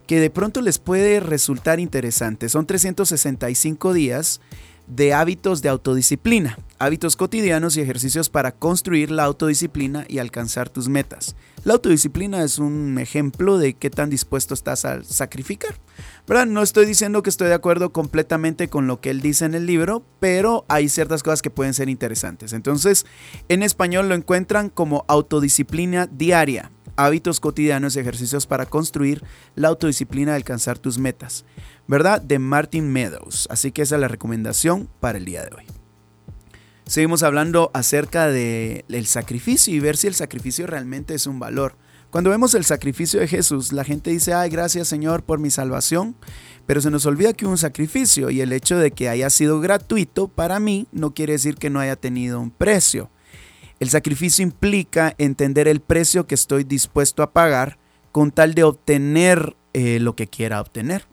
que 0.08 0.18
de 0.18 0.28
pronto 0.28 0.60
les 0.60 0.80
puede 0.80 1.20
resultar 1.20 1.78
interesante. 1.78 2.48
Son 2.48 2.66
365 2.66 3.92
días 3.92 4.40
de 4.86 5.14
hábitos 5.14 5.62
de 5.62 5.68
autodisciplina, 5.68 6.58
hábitos 6.78 7.16
cotidianos 7.16 7.76
y 7.76 7.80
ejercicios 7.80 8.28
para 8.28 8.52
construir 8.52 9.10
la 9.10 9.24
autodisciplina 9.24 10.04
y 10.08 10.18
alcanzar 10.18 10.68
tus 10.68 10.88
metas. 10.88 11.36
La 11.64 11.74
autodisciplina 11.74 12.44
es 12.44 12.58
un 12.58 12.98
ejemplo 12.98 13.58
de 13.58 13.74
qué 13.74 13.90
tan 13.90 14.08
dispuesto 14.08 14.54
estás 14.54 14.84
a 14.84 15.02
sacrificar. 15.02 15.74
No 16.46 16.62
estoy 16.62 16.86
diciendo 16.86 17.22
que 17.22 17.30
estoy 17.30 17.48
de 17.48 17.54
acuerdo 17.54 17.92
completamente 17.92 18.68
con 18.68 18.86
lo 18.86 19.00
que 19.00 19.10
él 19.10 19.20
dice 19.20 19.44
en 19.44 19.54
el 19.54 19.66
libro, 19.66 20.04
pero 20.20 20.64
hay 20.68 20.88
ciertas 20.88 21.22
cosas 21.22 21.42
que 21.42 21.50
pueden 21.50 21.74
ser 21.74 21.88
interesantes. 21.88 22.52
Entonces, 22.52 23.06
en 23.48 23.62
español 23.62 24.08
lo 24.08 24.14
encuentran 24.14 24.68
como 24.68 25.04
autodisciplina 25.08 26.06
diaria 26.06 26.70
hábitos 26.96 27.40
cotidianos 27.40 27.94
y 27.94 28.00
ejercicios 28.00 28.46
para 28.46 28.66
construir 28.66 29.22
la 29.54 29.68
autodisciplina 29.68 30.32
de 30.32 30.38
alcanzar 30.38 30.78
tus 30.78 30.98
metas, 30.98 31.44
¿verdad? 31.88 32.20
De 32.20 32.38
Martin 32.38 32.92
Meadows. 32.92 33.46
Así 33.50 33.72
que 33.72 33.82
esa 33.82 33.96
es 33.96 34.00
la 34.00 34.08
recomendación 34.08 34.88
para 35.00 35.18
el 35.18 35.24
día 35.24 35.42
de 35.42 35.54
hoy. 35.56 35.64
Seguimos 36.86 37.24
hablando 37.24 37.70
acerca 37.74 38.28
del 38.28 39.06
sacrificio 39.06 39.74
y 39.74 39.80
ver 39.80 39.96
si 39.96 40.06
el 40.06 40.14
sacrificio 40.14 40.66
realmente 40.66 41.14
es 41.14 41.26
un 41.26 41.40
valor. 41.40 41.74
Cuando 42.10 42.30
vemos 42.30 42.54
el 42.54 42.64
sacrificio 42.64 43.18
de 43.18 43.26
Jesús, 43.26 43.72
la 43.72 43.82
gente 43.82 44.10
dice, 44.10 44.32
ay, 44.32 44.48
gracias 44.48 44.86
Señor 44.86 45.24
por 45.24 45.40
mi 45.40 45.50
salvación, 45.50 46.14
pero 46.64 46.80
se 46.80 46.90
nos 46.90 47.04
olvida 47.04 47.32
que 47.32 47.44
un 47.44 47.58
sacrificio 47.58 48.30
y 48.30 48.40
el 48.40 48.52
hecho 48.52 48.78
de 48.78 48.92
que 48.92 49.08
haya 49.08 49.28
sido 49.30 49.60
gratuito 49.60 50.28
para 50.28 50.60
mí 50.60 50.86
no 50.92 51.12
quiere 51.12 51.32
decir 51.32 51.56
que 51.56 51.70
no 51.70 51.80
haya 51.80 51.96
tenido 51.96 52.40
un 52.40 52.52
precio. 52.52 53.10
El 53.80 53.90
sacrificio 53.90 54.44
implica 54.44 55.14
entender 55.18 55.66
el 55.66 55.80
precio 55.80 56.26
que 56.26 56.36
estoy 56.36 56.62
dispuesto 56.62 57.22
a 57.22 57.32
pagar 57.32 57.78
con 58.12 58.30
tal 58.30 58.54
de 58.54 58.62
obtener 58.62 59.56
eh, 59.74 59.98
lo 60.00 60.14
que 60.16 60.28
quiera 60.28 60.60
obtener. 60.60 61.06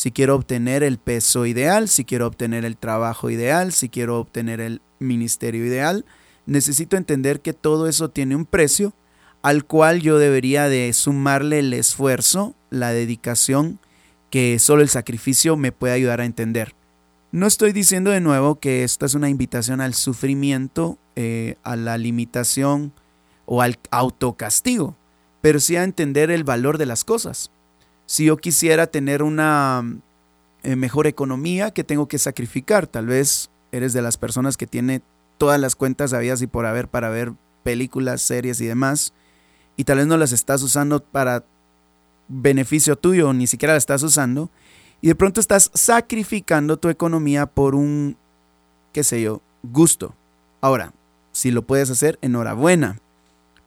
Si 0.00 0.12
quiero 0.12 0.34
obtener 0.34 0.82
el 0.82 0.96
peso 0.96 1.44
ideal, 1.44 1.86
si 1.86 2.06
quiero 2.06 2.26
obtener 2.26 2.64
el 2.64 2.78
trabajo 2.78 3.28
ideal, 3.28 3.70
si 3.70 3.90
quiero 3.90 4.18
obtener 4.18 4.58
el 4.58 4.80
ministerio 4.98 5.66
ideal, 5.66 6.06
necesito 6.46 6.96
entender 6.96 7.42
que 7.42 7.52
todo 7.52 7.86
eso 7.86 8.08
tiene 8.08 8.34
un 8.34 8.46
precio 8.46 8.94
al 9.42 9.66
cual 9.66 10.00
yo 10.00 10.16
debería 10.16 10.70
de 10.70 10.90
sumarle 10.94 11.58
el 11.58 11.74
esfuerzo, 11.74 12.54
la 12.70 12.92
dedicación 12.92 13.78
que 14.30 14.58
solo 14.58 14.80
el 14.80 14.88
sacrificio 14.88 15.58
me 15.58 15.70
puede 15.70 15.92
ayudar 15.92 16.22
a 16.22 16.24
entender. 16.24 16.74
No 17.30 17.46
estoy 17.46 17.72
diciendo 17.74 18.10
de 18.10 18.22
nuevo 18.22 18.58
que 18.58 18.84
esta 18.84 19.04
es 19.04 19.12
una 19.12 19.28
invitación 19.28 19.82
al 19.82 19.92
sufrimiento, 19.92 20.96
eh, 21.14 21.56
a 21.62 21.76
la 21.76 21.98
limitación 21.98 22.94
o 23.44 23.60
al 23.60 23.78
autocastigo, 23.90 24.96
pero 25.42 25.60
sí 25.60 25.76
a 25.76 25.84
entender 25.84 26.30
el 26.30 26.44
valor 26.44 26.78
de 26.78 26.86
las 26.86 27.04
cosas. 27.04 27.50
Si 28.10 28.24
yo 28.24 28.38
quisiera 28.38 28.88
tener 28.88 29.22
una 29.22 29.84
eh, 30.64 30.74
mejor 30.74 31.06
economía, 31.06 31.70
¿qué 31.70 31.84
tengo 31.84 32.08
que 32.08 32.18
sacrificar? 32.18 32.88
Tal 32.88 33.06
vez 33.06 33.50
eres 33.70 33.92
de 33.92 34.02
las 34.02 34.16
personas 34.16 34.56
que 34.56 34.66
tiene 34.66 35.00
todas 35.38 35.60
las 35.60 35.76
cuentas 35.76 36.12
habidas 36.12 36.42
y 36.42 36.48
por 36.48 36.66
haber 36.66 36.88
para 36.88 37.08
ver 37.08 37.34
películas, 37.62 38.20
series 38.20 38.60
y 38.60 38.66
demás, 38.66 39.12
y 39.76 39.84
tal 39.84 39.98
vez 39.98 40.08
no 40.08 40.16
las 40.16 40.32
estás 40.32 40.60
usando 40.64 40.98
para 41.04 41.44
beneficio 42.26 42.96
tuyo, 42.96 43.32
ni 43.32 43.46
siquiera 43.46 43.74
las 43.74 43.84
estás 43.84 44.02
usando, 44.02 44.50
y 45.00 45.06
de 45.06 45.14
pronto 45.14 45.40
estás 45.40 45.70
sacrificando 45.72 46.78
tu 46.78 46.88
economía 46.88 47.46
por 47.46 47.76
un, 47.76 48.16
qué 48.92 49.04
sé 49.04 49.22
yo, 49.22 49.40
gusto. 49.62 50.16
Ahora, 50.60 50.94
si 51.30 51.52
lo 51.52 51.62
puedes 51.62 51.90
hacer, 51.90 52.18
enhorabuena. 52.22 52.98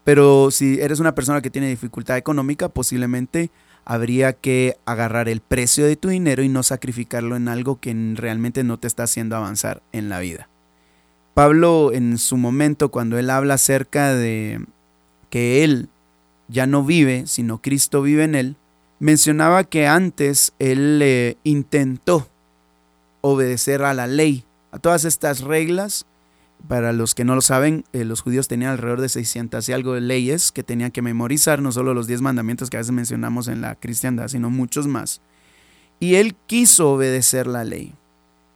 Pero 0.03 0.51
si 0.51 0.81
eres 0.81 0.99
una 0.99 1.15
persona 1.15 1.41
que 1.41 1.49
tiene 1.49 1.69
dificultad 1.69 2.17
económica, 2.17 2.67
posiblemente 2.67 3.51
habría 3.85 4.33
que 4.33 4.77
agarrar 4.85 5.29
el 5.29 5.41
precio 5.41 5.85
de 5.85 5.95
tu 5.95 6.09
dinero 6.09 6.43
y 6.43 6.49
no 6.49 6.63
sacrificarlo 6.63 7.35
en 7.35 7.47
algo 7.47 7.79
que 7.79 7.95
realmente 8.15 8.63
no 8.63 8.77
te 8.79 8.87
está 8.87 9.03
haciendo 9.03 9.35
avanzar 9.35 9.81
en 9.91 10.09
la 10.09 10.19
vida. 10.19 10.49
Pablo 11.33 11.91
en 11.93 12.17
su 12.17 12.37
momento, 12.37 12.89
cuando 12.89 13.17
él 13.17 13.29
habla 13.29 13.55
acerca 13.55 14.13
de 14.13 14.63
que 15.29 15.63
él 15.63 15.89
ya 16.47 16.67
no 16.67 16.83
vive, 16.83 17.25
sino 17.27 17.61
Cristo 17.61 18.01
vive 18.01 18.23
en 18.23 18.35
él, 18.35 18.55
mencionaba 18.99 19.63
que 19.63 19.87
antes 19.87 20.53
él 20.59 21.37
intentó 21.43 22.29
obedecer 23.21 23.83
a 23.83 23.93
la 23.93 24.05
ley, 24.05 24.45
a 24.71 24.79
todas 24.79 25.05
estas 25.05 25.41
reglas. 25.41 26.05
Para 26.67 26.93
los 26.93 27.13
que 27.13 27.25
no 27.25 27.35
lo 27.35 27.41
saben, 27.41 27.83
eh, 27.91 28.05
los 28.05 28.21
judíos 28.21 28.47
tenían 28.47 28.71
alrededor 28.71 29.01
de 29.01 29.09
600 29.09 29.67
y 29.67 29.73
algo 29.73 29.93
de 29.93 30.01
leyes 30.01 30.51
que 30.51 30.63
tenían 30.63 30.91
que 30.91 31.01
memorizar, 31.01 31.61
no 31.61 31.71
solo 31.71 31.93
los 31.93 32.07
10 32.07 32.21
mandamientos 32.21 32.69
que 32.69 32.77
a 32.77 32.79
veces 32.79 32.93
mencionamos 32.93 33.47
en 33.47 33.61
la 33.61 33.75
cristiandad, 33.75 34.29
sino 34.29 34.49
muchos 34.49 34.87
más. 34.87 35.21
Y 35.99 36.15
él 36.15 36.35
quiso 36.47 36.91
obedecer 36.91 37.47
la 37.47 37.63
ley. 37.63 37.93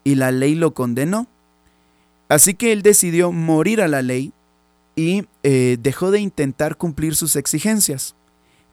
Y 0.03 0.15
la 0.15 0.31
ley 0.31 0.55
lo 0.55 0.73
condenó. 0.73 1.27
Así 2.29 2.53
que 2.53 2.71
él 2.71 2.81
decidió 2.81 3.31
morir 3.31 3.81
a 3.81 3.87
la 3.87 4.01
ley 4.01 4.31
y 4.95 5.25
eh, 5.43 5.77
dejó 5.79 6.11
de 6.11 6.19
intentar 6.19 6.77
cumplir 6.77 7.15
sus 7.15 7.35
exigencias 7.35 8.15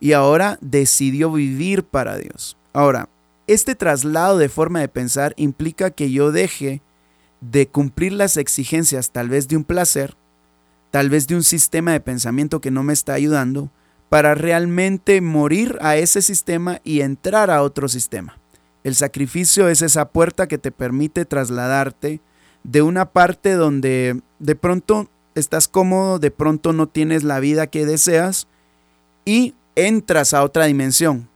y 0.01 0.13
ahora 0.13 0.59
decidió 0.61 1.31
vivir 1.31 1.85
para 1.85 2.19
Dios. 2.19 2.57
Ahora, 2.73 3.09
este 3.47 3.75
traslado 3.75 4.39
de 4.39 4.49
forma 4.49 4.81
de 4.81 4.89
pensar 4.89 5.35
implica 5.37 5.91
que 5.91 6.11
yo 6.11 6.33
deje 6.33 6.83
de 7.51 7.69
cumplir 7.69 8.13
las 8.13 8.37
exigencias 8.37 9.11
tal 9.11 9.29
vez 9.29 9.49
de 9.49 9.57
un 9.57 9.65
placer, 9.65 10.17
tal 10.91 11.11
vez 11.11 11.27
de 11.27 11.35
un 11.35 11.45
sistema 11.45 11.93
de 11.93 12.01
pensamiento 12.01 12.61
que 12.61 12.71
no 12.71 12.83
me 12.83 12.93
está 12.93 13.15
ayudando, 13.15 13.71
para 14.09 14.35
realmente 14.35 15.21
morir 15.21 15.77
a 15.81 15.97
ese 15.97 16.23
sistema 16.23 16.81
y 16.85 17.01
entrar 17.01 17.51
a 17.51 17.63
otro 17.63 17.89
sistema. 17.89 18.39
El 18.85 18.95
sacrificio 18.95 19.69
es 19.69 19.83
esa 19.83 20.11
puerta 20.11 20.47
que 20.47 20.59
te 20.59 20.71
permite 20.71 21.25
trasladarte 21.25 22.21
de 22.63 22.83
una 22.83 23.11
parte 23.11 23.55
donde 23.55 24.21
de 24.39 24.55
pronto 24.55 25.11
estás 25.35 25.69
cómodo, 25.69 26.19
de 26.19 26.31
pronto 26.31 26.73
no 26.73 26.87
tienes 26.87 27.25
la 27.25 27.41
vida 27.41 27.67
que 27.67 27.87
deseas 27.87 28.47
y 29.25 29.55
entras 29.75 30.33
a 30.33 30.45
otra 30.45 30.67
dimensión. 30.67 31.29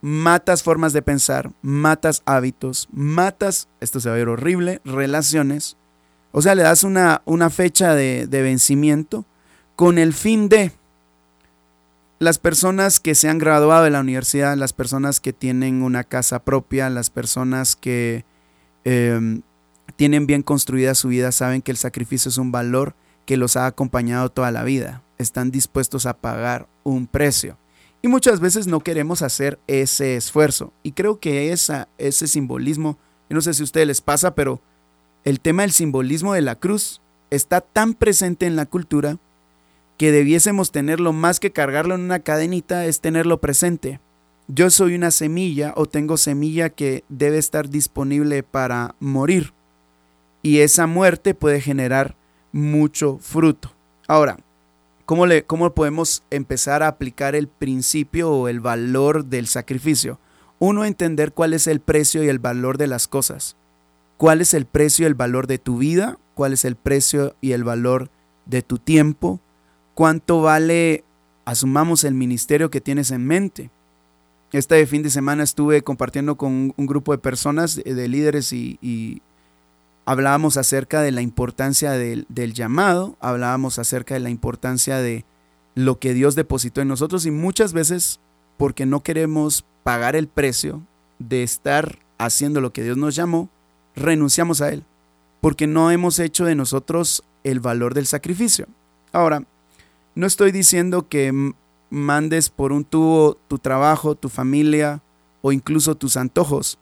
Matas 0.00 0.62
formas 0.62 0.92
de 0.92 1.02
pensar, 1.02 1.50
matas 1.60 2.22
hábitos, 2.24 2.88
matas, 2.92 3.68
esto 3.80 3.98
se 3.98 4.08
va 4.08 4.14
a 4.14 4.18
ver 4.18 4.28
horrible, 4.28 4.80
relaciones. 4.84 5.76
O 6.30 6.42
sea, 6.42 6.54
le 6.54 6.62
das 6.62 6.84
una, 6.84 7.22
una 7.24 7.50
fecha 7.50 7.94
de, 7.94 8.26
de 8.26 8.42
vencimiento 8.42 9.24
con 9.74 9.98
el 9.98 10.12
fin 10.12 10.48
de 10.48 10.72
las 12.18 12.38
personas 12.38 12.98
que 12.98 13.14
se 13.14 13.28
han 13.28 13.38
graduado 13.38 13.84
de 13.84 13.90
la 13.90 14.00
universidad, 14.00 14.56
las 14.56 14.72
personas 14.72 15.20
que 15.20 15.32
tienen 15.32 15.82
una 15.82 16.04
casa 16.04 16.40
propia, 16.40 16.90
las 16.90 17.10
personas 17.10 17.76
que 17.76 18.24
em, 18.84 19.42
tienen 19.96 20.26
bien 20.26 20.42
construida 20.42 20.94
su 20.94 21.08
vida, 21.08 21.30
saben 21.32 21.62
que 21.62 21.70
el 21.70 21.76
sacrificio 21.76 22.28
es 22.28 22.38
un 22.38 22.50
valor 22.50 22.94
que 23.24 23.36
los 23.36 23.56
ha 23.56 23.66
acompañado 23.66 24.30
toda 24.30 24.50
la 24.50 24.64
vida. 24.64 25.02
Están 25.18 25.50
dispuestos 25.50 26.06
a 26.06 26.14
pagar 26.14 26.66
un 26.82 27.06
precio. 27.06 27.56
Y 28.00 28.08
muchas 28.08 28.40
veces 28.40 28.66
no 28.66 28.80
queremos 28.80 29.22
hacer 29.22 29.58
ese 29.66 30.16
esfuerzo. 30.16 30.72
Y 30.82 30.92
creo 30.92 31.18
que 31.18 31.52
ese 31.52 32.26
simbolismo, 32.26 32.98
no 33.28 33.40
sé 33.40 33.54
si 33.54 33.62
a 33.62 33.64
ustedes 33.64 33.86
les 33.86 34.00
pasa, 34.00 34.34
pero 34.34 34.60
el 35.24 35.40
tema 35.40 35.62
del 35.62 35.72
simbolismo 35.72 36.32
de 36.32 36.42
la 36.42 36.54
cruz 36.54 37.00
está 37.30 37.60
tan 37.60 37.94
presente 37.94 38.46
en 38.46 38.56
la 38.56 38.66
cultura 38.66 39.18
que 39.96 40.12
debiésemos 40.12 40.70
tenerlo 40.70 41.12
más 41.12 41.40
que 41.40 41.50
cargarlo 41.50 41.96
en 41.96 42.02
una 42.02 42.20
cadenita, 42.20 42.86
es 42.86 43.00
tenerlo 43.00 43.40
presente. 43.40 44.00
Yo 44.46 44.70
soy 44.70 44.94
una 44.94 45.10
semilla 45.10 45.74
o 45.76 45.86
tengo 45.86 46.16
semilla 46.16 46.70
que 46.70 47.04
debe 47.08 47.38
estar 47.38 47.68
disponible 47.68 48.44
para 48.44 48.94
morir. 49.00 49.52
Y 50.40 50.60
esa 50.60 50.86
muerte 50.86 51.34
puede 51.34 51.60
generar 51.60 52.14
mucho 52.52 53.18
fruto. 53.20 53.74
Ahora, 54.06 54.38
¿Cómo, 55.08 55.24
le, 55.24 55.42
¿Cómo 55.44 55.72
podemos 55.72 56.22
empezar 56.28 56.82
a 56.82 56.88
aplicar 56.88 57.34
el 57.34 57.48
principio 57.48 58.30
o 58.30 58.46
el 58.46 58.60
valor 58.60 59.24
del 59.24 59.46
sacrificio? 59.46 60.20
Uno, 60.58 60.84
entender 60.84 61.32
cuál 61.32 61.54
es 61.54 61.66
el 61.66 61.80
precio 61.80 62.22
y 62.22 62.28
el 62.28 62.38
valor 62.38 62.76
de 62.76 62.88
las 62.88 63.08
cosas. 63.08 63.56
¿Cuál 64.18 64.42
es 64.42 64.52
el 64.52 64.66
precio 64.66 65.04
y 65.04 65.06
el 65.06 65.14
valor 65.14 65.46
de 65.46 65.56
tu 65.56 65.78
vida? 65.78 66.18
¿Cuál 66.34 66.52
es 66.52 66.66
el 66.66 66.76
precio 66.76 67.34
y 67.40 67.52
el 67.52 67.64
valor 67.64 68.10
de 68.44 68.60
tu 68.60 68.76
tiempo? 68.76 69.40
¿Cuánto 69.94 70.42
vale, 70.42 71.04
asumamos, 71.46 72.04
el 72.04 72.12
ministerio 72.12 72.70
que 72.70 72.82
tienes 72.82 73.10
en 73.10 73.26
mente? 73.26 73.70
Este 74.52 74.86
fin 74.86 75.02
de 75.02 75.08
semana 75.08 75.42
estuve 75.42 75.80
compartiendo 75.80 76.36
con 76.36 76.74
un 76.76 76.86
grupo 76.86 77.12
de 77.12 77.18
personas, 77.18 77.76
de 77.76 78.08
líderes, 78.08 78.52
y, 78.52 79.22
hablábamos 80.08 80.56
acerca 80.56 81.02
de 81.02 81.12
la 81.12 81.20
importancia 81.20 81.90
del, 81.90 82.54
llamado, 82.54 83.18
hablábamos 83.20 83.78
acerca 83.78 84.14
de 84.14 84.20
la 84.20 84.30
importancia 84.30 84.96
de 84.96 85.26
lo 85.74 85.98
que 85.98 86.14
Dios 86.14 86.34
depositó 86.34 86.80
en 86.80 86.88
nosotros 86.88 87.26
y 87.26 87.30
muchas 87.30 87.74
veces 87.74 88.18
porque 88.56 88.86
no 88.86 89.02
queremos 89.02 89.66
pagar 89.82 90.16
el 90.16 90.26
precio 90.26 90.80
de 91.18 91.42
estar 91.42 91.98
haciendo 92.16 92.62
lo 92.62 92.72
que 92.72 92.82
Dios 92.82 92.96
nos 92.96 93.16
llamó, 93.16 93.50
renunciamos 93.94 94.62
a 94.62 94.70
Él, 94.70 94.82
porque 95.42 95.66
no 95.66 95.90
hemos 95.90 96.18
hecho 96.20 96.46
de 96.46 96.54
nosotros 96.54 97.22
el 97.44 97.60
valor 97.60 97.92
del 97.92 98.06
sacrificio. 98.06 98.66
Ahora, 99.12 99.44
no 100.14 100.26
estoy 100.26 100.52
diciendo 100.52 101.06
que 101.06 101.52
mandes 101.90 102.48
por 102.48 102.72
un 102.72 102.86
tubo 102.86 103.36
tu 103.46 103.58
trabajo, 103.58 104.14
tu 104.14 104.30
familia 104.30 105.02
o 105.42 105.52
incluso 105.52 105.96
tus 105.96 106.16
antojos. 106.16 106.78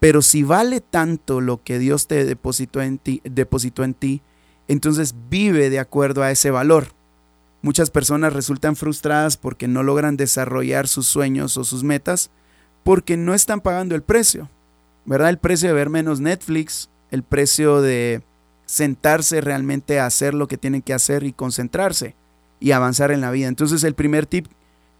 Pero 0.00 0.22
si 0.22 0.42
vale 0.42 0.80
tanto 0.80 1.40
lo 1.40 1.62
que 1.62 1.78
Dios 1.78 2.06
te 2.06 2.24
depositó 2.24 2.80
en 2.82 2.98
ti, 2.98 3.20
depositó 3.24 3.84
en 3.84 3.94
ti, 3.94 4.22
entonces 4.68 5.14
vive 5.28 5.70
de 5.70 5.80
acuerdo 5.80 6.22
a 6.22 6.30
ese 6.30 6.50
valor. 6.50 6.88
Muchas 7.62 7.90
personas 7.90 8.32
resultan 8.32 8.76
frustradas 8.76 9.36
porque 9.36 9.66
no 9.66 9.82
logran 9.82 10.16
desarrollar 10.16 10.86
sus 10.86 11.06
sueños 11.06 11.56
o 11.56 11.64
sus 11.64 11.82
metas 11.82 12.30
porque 12.84 13.16
no 13.16 13.34
están 13.34 13.60
pagando 13.60 13.94
el 13.94 14.02
precio. 14.02 14.48
¿Verdad? 15.04 15.30
El 15.30 15.38
precio 15.38 15.68
de 15.68 15.74
ver 15.74 15.90
menos 15.90 16.20
Netflix, 16.20 16.90
el 17.10 17.22
precio 17.22 17.80
de 17.80 18.22
sentarse 18.66 19.40
realmente 19.40 19.98
a 19.98 20.06
hacer 20.06 20.34
lo 20.34 20.46
que 20.46 20.58
tienen 20.58 20.82
que 20.82 20.92
hacer 20.92 21.24
y 21.24 21.32
concentrarse 21.32 22.14
y 22.60 22.72
avanzar 22.72 23.10
en 23.10 23.22
la 23.22 23.30
vida. 23.30 23.48
Entonces 23.48 23.82
el 23.82 23.94
primer 23.94 24.26
tip 24.26 24.46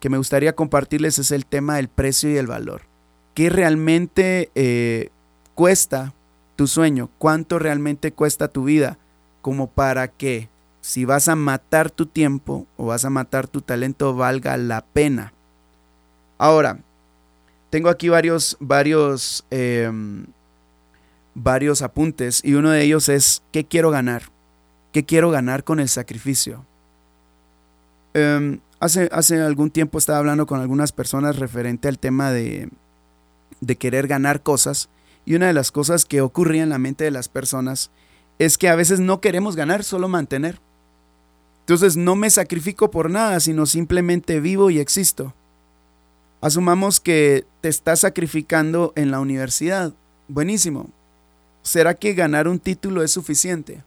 que 0.00 0.08
me 0.08 0.16
gustaría 0.16 0.56
compartirles 0.56 1.18
es 1.18 1.30
el 1.30 1.44
tema 1.44 1.76
del 1.76 1.88
precio 1.88 2.30
y 2.30 2.36
el 2.36 2.46
valor. 2.46 2.82
¿Qué 3.38 3.50
realmente 3.50 4.50
eh, 4.56 5.10
cuesta 5.54 6.12
tu 6.56 6.66
sueño? 6.66 7.08
¿Cuánto 7.18 7.60
realmente 7.60 8.10
cuesta 8.10 8.48
tu 8.48 8.64
vida? 8.64 8.98
Como 9.42 9.68
para 9.68 10.08
que 10.08 10.48
si 10.80 11.04
vas 11.04 11.28
a 11.28 11.36
matar 11.36 11.88
tu 11.92 12.06
tiempo 12.06 12.66
o 12.76 12.86
vas 12.86 13.04
a 13.04 13.10
matar 13.10 13.46
tu 13.46 13.60
talento 13.60 14.16
valga 14.16 14.56
la 14.56 14.80
pena. 14.80 15.32
Ahora, 16.36 16.80
tengo 17.70 17.90
aquí 17.90 18.08
varios, 18.08 18.56
varios, 18.58 19.44
em, 19.50 20.26
varios 21.36 21.82
apuntes 21.82 22.44
y 22.44 22.54
uno 22.54 22.70
de 22.70 22.82
ellos 22.82 23.08
es, 23.08 23.44
¿qué 23.52 23.64
quiero 23.64 23.92
ganar? 23.92 24.22
¿Qué 24.92 25.04
quiero 25.04 25.30
ganar 25.30 25.62
con 25.62 25.78
el 25.78 25.88
sacrificio? 25.88 26.64
Em, 28.14 28.58
hace, 28.80 29.08
hace 29.12 29.40
algún 29.40 29.70
tiempo 29.70 29.96
estaba 29.96 30.18
hablando 30.18 30.44
con 30.44 30.60
algunas 30.60 30.90
personas 30.90 31.36
referente 31.36 31.86
al 31.86 32.00
tema 32.00 32.32
de, 32.32 32.68
de 33.60 33.76
querer 33.76 34.06
ganar 34.06 34.42
cosas 34.42 34.88
y 35.28 35.34
una 35.34 35.46
de 35.46 35.52
las 35.52 35.70
cosas 35.70 36.06
que 36.06 36.22
ocurría 36.22 36.62
en 36.62 36.70
la 36.70 36.78
mente 36.78 37.04
de 37.04 37.10
las 37.10 37.28
personas 37.28 37.90
es 38.38 38.56
que 38.56 38.70
a 38.70 38.76
veces 38.76 38.98
no 38.98 39.20
queremos 39.20 39.56
ganar, 39.56 39.84
solo 39.84 40.08
mantener. 40.08 40.58
Entonces 41.60 41.98
no 41.98 42.16
me 42.16 42.30
sacrifico 42.30 42.90
por 42.90 43.10
nada, 43.10 43.38
sino 43.40 43.66
simplemente 43.66 44.40
vivo 44.40 44.70
y 44.70 44.78
existo. 44.78 45.34
Asumamos 46.40 46.98
que 46.98 47.44
te 47.60 47.68
estás 47.68 48.00
sacrificando 48.00 48.94
en 48.96 49.10
la 49.10 49.20
universidad. 49.20 49.92
Buenísimo. 50.28 50.88
¿Será 51.60 51.92
que 51.92 52.14
ganar 52.14 52.48
un 52.48 52.58
título 52.58 53.02
es 53.02 53.10
suficiente? 53.10 53.82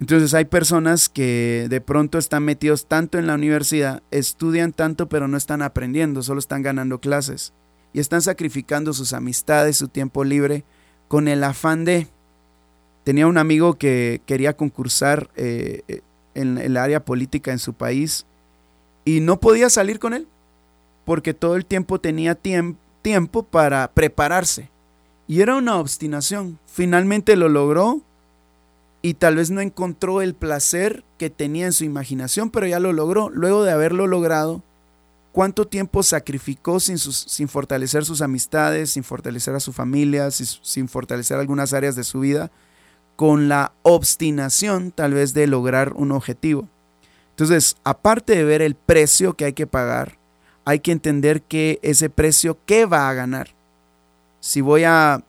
Entonces 0.00 0.32
hay 0.32 0.46
personas 0.46 1.10
que 1.10 1.66
de 1.68 1.82
pronto 1.82 2.16
están 2.16 2.44
metidos 2.44 2.86
tanto 2.86 3.18
en 3.18 3.26
la 3.26 3.34
universidad, 3.34 4.02
estudian 4.10 4.72
tanto 4.72 5.10
pero 5.10 5.28
no 5.28 5.36
están 5.36 5.60
aprendiendo, 5.60 6.22
solo 6.22 6.38
están 6.38 6.62
ganando 6.62 6.98
clases 6.98 7.52
y 7.92 8.00
están 8.00 8.22
sacrificando 8.22 8.92
sus 8.92 9.12
amistades, 9.12 9.76
su 9.76 9.88
tiempo 9.88 10.24
libre 10.24 10.64
con 11.08 11.28
el 11.28 11.42
afán 11.44 11.84
de... 11.84 12.08
Tenía 13.04 13.26
un 13.26 13.38
amigo 13.38 13.74
que 13.74 14.20
quería 14.26 14.56
concursar 14.56 15.30
eh, 15.34 16.02
en 16.34 16.58
el 16.58 16.76
área 16.76 17.04
política 17.04 17.50
en 17.50 17.58
su 17.58 17.72
país 17.72 18.26
y 19.04 19.20
no 19.20 19.40
podía 19.40 19.70
salir 19.70 19.98
con 19.98 20.14
él 20.14 20.28
porque 21.04 21.34
todo 21.34 21.56
el 21.56 21.66
tiempo 21.66 22.00
tenía 22.00 22.36
tiempo 22.36 23.42
para 23.42 23.90
prepararse. 23.92 24.68
Y 25.26 25.40
era 25.40 25.56
una 25.56 25.76
obstinación. 25.76 26.58
Finalmente 26.66 27.36
lo 27.36 27.48
logró 27.48 28.00
y 29.02 29.14
tal 29.14 29.36
vez 29.36 29.50
no 29.50 29.60
encontró 29.60 30.22
el 30.22 30.34
placer 30.34 31.02
que 31.18 31.30
tenía 31.30 31.66
en 31.66 31.72
su 31.72 31.84
imaginación, 31.84 32.50
pero 32.50 32.66
ya 32.66 32.80
lo 32.80 32.92
logró. 32.92 33.30
Luego 33.30 33.64
de 33.64 33.72
haberlo 33.72 34.06
logrado, 34.06 34.62
¿cuánto 35.32 35.66
tiempo 35.66 36.02
sacrificó 36.02 36.80
sin, 36.80 36.98
fortalecer 37.48 38.04
sus 38.04 38.22
amistades, 38.22 38.90
sin 38.90 39.04
fortalecer 39.04 39.54
a 39.54 39.60
su 39.60 39.72
familia, 39.72 40.30
sin, 40.30 40.88
fortalecer 40.88 41.38
algunas 41.38 41.72
áreas 41.72 41.96
de 41.96 42.04
su 42.04 42.20
vida, 42.20 42.50
con 43.16 43.48
la 43.48 43.72
obstinación 43.82 44.92
tal 44.92 45.14
vez 45.14 45.34
de 45.34 45.46
lograr 45.46 45.92
un 45.94 46.12
objetivo? 46.12 46.68
Entonces, 47.30 47.76
aparte 47.84 48.36
de 48.36 48.44
ver 48.44 48.62
el 48.62 48.74
precio 48.74 49.34
que 49.34 49.46
hay 49.46 49.52
que 49.52 49.66
pagar, 49.66 50.18
hay 50.64 50.80
que 50.80 50.92
entender 50.92 51.42
que 51.42 51.78
ese 51.82 52.10
precio, 52.10 52.58
¿qué 52.66 52.84
va 52.84 53.08
a 53.08 53.14
ganar? 53.14 53.50
Si 54.40 54.60
voy 54.60 54.84
a 54.84 55.22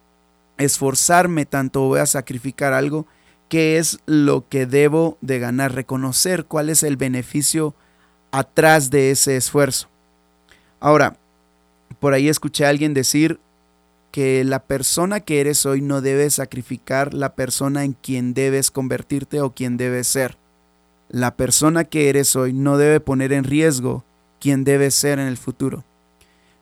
esforzarme 0.57 1.45
tanto, 1.45 1.81
voy 1.81 1.99
a 1.99 2.05
sacrificar 2.05 2.73
algo, 2.73 3.07
qué 3.49 3.77
es 3.77 3.99
lo 4.05 4.47
que 4.47 4.65
debo 4.65 5.17
de 5.21 5.39
ganar, 5.39 5.73
reconocer 5.73 6.45
cuál 6.45 6.69
es 6.69 6.83
el 6.83 6.95
beneficio 6.95 7.75
atrás 8.31 8.89
de 8.89 9.11
ese 9.11 9.35
esfuerzo. 9.35 9.90
Ahora, 10.81 11.15
por 11.99 12.13
ahí 12.13 12.27
escuché 12.27 12.65
a 12.65 12.69
alguien 12.69 12.93
decir 12.93 13.39
que 14.11 14.43
la 14.43 14.59
persona 14.59 15.21
que 15.21 15.39
eres 15.39 15.65
hoy 15.65 15.81
no 15.81 16.01
debe 16.01 16.29
sacrificar 16.29 17.13
la 17.13 17.35
persona 17.35 17.85
en 17.85 17.93
quien 17.93 18.33
debes 18.33 18.71
convertirte 18.71 19.39
o 19.41 19.51
quien 19.51 19.77
debes 19.77 20.07
ser. 20.07 20.37
La 21.09 21.35
persona 21.35 21.83
que 21.85 22.09
eres 22.09 22.35
hoy 22.35 22.51
no 22.51 22.77
debe 22.77 22.99
poner 22.99 23.31
en 23.31 23.43
riesgo 23.43 24.03
quien 24.39 24.63
debes 24.63 24.95
ser 24.95 25.19
en 25.19 25.27
el 25.27 25.37
futuro. 25.37 25.83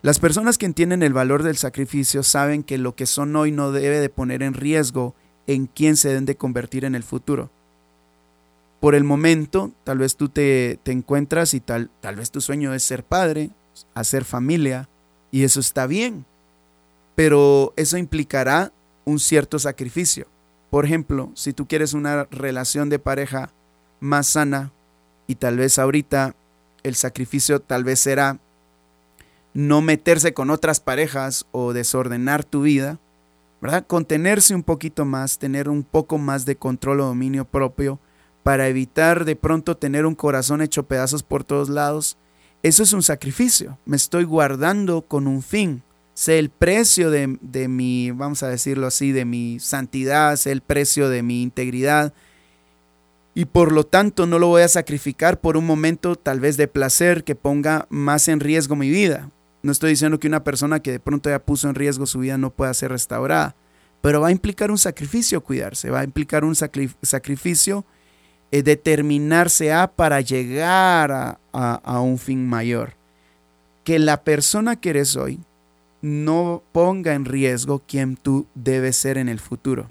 Las 0.02 0.20
personas 0.20 0.58
que 0.58 0.66
entienden 0.66 1.02
el 1.02 1.14
valor 1.14 1.44
del 1.44 1.58
sacrificio 1.58 2.22
saben 2.22 2.64
que 2.64 2.78
lo 2.78 2.96
que 2.96 3.06
son 3.06 3.36
hoy 3.36 3.52
no 3.52 3.72
debe 3.72 4.00
de 4.00 4.10
poner 4.10 4.44
en 4.44 4.54
riesgo 4.54 5.16
en 5.48 5.66
quién 5.66 5.98
se 5.98 6.10
deben 6.10 6.26
de 6.26 6.36
convertir 6.36 6.84
en 6.84 6.94
el 6.94 7.04
futuro. 7.04 7.50
Por 8.80 8.96
el 8.96 9.04
momento, 9.04 9.72
tal 9.84 9.98
vez 9.98 10.16
tú 10.16 10.30
te, 10.30 10.80
encuentras 10.86 11.54
y 11.54 11.60
tal, 11.60 11.90
tal 12.02 12.18
vez 12.18 12.32
tu 12.32 12.42
sueño 12.42 12.74
es 12.74 12.84
ser 12.84 13.04
padre, 13.04 13.50
hacer 13.94 14.26
familia, 14.26 14.90
y 15.32 15.44
eso 15.44 15.60
está 15.60 15.88
bien, 15.88 16.26
pero 17.16 17.74
eso 17.76 17.98
implicará 17.98 18.72
un 19.06 19.20
cierto 19.20 19.60
sacrificio. 19.60 20.28
Por 20.70 20.86
ejemplo, 20.86 21.32
si 21.36 21.54
tú 21.54 21.68
quieres 21.68 21.94
una 21.94 22.26
relación 22.26 22.90
de 22.90 23.00
pareja 23.00 23.52
más 24.00 24.28
sana 24.28 24.72
y 25.28 25.36
tal 25.36 25.58
vez 25.58 25.80
ahorita 25.80 26.36
el 26.84 26.96
sacrificio 26.96 27.60
tal 27.60 27.84
vez 27.84 28.00
será 28.00 28.40
no 29.54 29.82
meterse 29.82 30.34
con 30.34 30.50
otras 30.50 30.80
parejas 30.80 31.46
o 31.52 31.74
desordenar 31.74 32.44
tu 32.44 32.62
vida, 32.62 33.00
¿verdad? 33.62 33.86
Contenerse 33.86 34.56
un 34.56 34.64
poquito 34.64 35.06
más, 35.06 35.40
tener 35.40 35.70
un 35.70 35.84
poco 35.84 36.18
más 36.18 36.46
de 36.46 36.56
control 36.56 37.02
o 37.02 37.06
dominio 37.06 37.46
propio 37.46 38.00
para 38.44 38.68
evitar 38.68 39.26
de 39.26 39.36
pronto 39.36 39.76
tener 39.76 40.06
un 40.06 40.16
corazón 40.16 40.62
hecho 40.62 40.84
pedazos 40.84 41.24
por 41.24 41.44
todos 41.44 41.68
lados. 41.70 42.18
Eso 42.62 42.84
es 42.84 42.94
un 42.94 43.04
sacrificio. 43.04 43.78
Me 43.86 43.96
estoy 43.96 44.26
guardando 44.26 45.02
con 45.02 45.28
un 45.28 45.42
fin. 45.42 45.82
Sé 46.14 46.40
el 46.40 46.50
precio 46.50 47.10
de, 47.10 47.38
de 47.42 47.70
mi, 47.70 48.12
vamos 48.12 48.44
a 48.44 48.50
decirlo 48.50 48.88
así, 48.88 49.14
de 49.14 49.24
mi 49.24 49.60
santidad, 49.60 50.36
sé 50.36 50.52
el 50.52 50.62
precio 50.62 51.08
de 51.08 51.24
mi 51.24 51.42
integridad. 51.42 52.14
Y 53.34 53.46
por 53.46 53.72
lo 53.72 53.86
tanto 53.86 54.26
no 54.26 54.38
lo 54.38 54.48
voy 54.48 54.64
a 54.64 54.68
sacrificar 54.68 55.40
por 55.40 55.56
un 55.56 55.66
momento 55.66 56.18
tal 56.18 56.42
vez 56.42 56.58
de 56.58 56.68
placer 56.68 57.24
que 57.24 57.36
ponga 57.36 57.88
más 57.90 58.28
en 58.28 58.42
riesgo 58.42 58.76
mi 58.76 58.90
vida. 58.90 59.30
No 59.62 59.72
estoy 59.72 59.92
diciendo 59.92 60.20
que 60.20 60.28
una 60.28 60.44
persona 60.44 60.82
que 60.82 60.92
de 60.92 61.00
pronto 61.00 61.30
ya 61.30 61.40
puso 61.40 61.70
en 61.70 61.76
riesgo 61.76 62.06
su 62.06 62.20
vida 62.20 62.38
no 62.38 62.50
pueda 62.50 62.74
ser 62.74 62.92
restaurada, 62.92 63.56
pero 64.02 64.22
va 64.22 64.30
a 64.30 64.32
implicar 64.32 64.72
un 64.72 64.78
sacrificio 64.78 65.42
cuidarse, 65.42 65.90
va 65.90 66.02
a 66.02 66.06
implicar 66.06 66.44
un 66.44 66.56
sacrificio 66.56 67.86
eh, 68.52 68.64
determinarse 68.64 69.72
a 69.74 69.88
para 69.88 70.22
llegar 70.22 71.12
a, 71.12 71.38
a 71.52 72.02
un 72.02 72.18
fin 72.18 72.48
mayor. 72.48 72.94
Que 73.84 74.00
la 74.00 74.24
persona 74.24 74.76
que 74.76 74.92
eres 74.92 75.16
hoy 75.16 75.40
no 76.02 76.62
ponga 76.72 77.14
en 77.14 77.26
riesgo 77.26 77.82
quien 77.88 78.16
tú 78.16 78.46
debes 78.56 78.96
ser 78.96 79.18
en 79.18 79.30
el 79.30 79.40
futuro. 79.40 79.90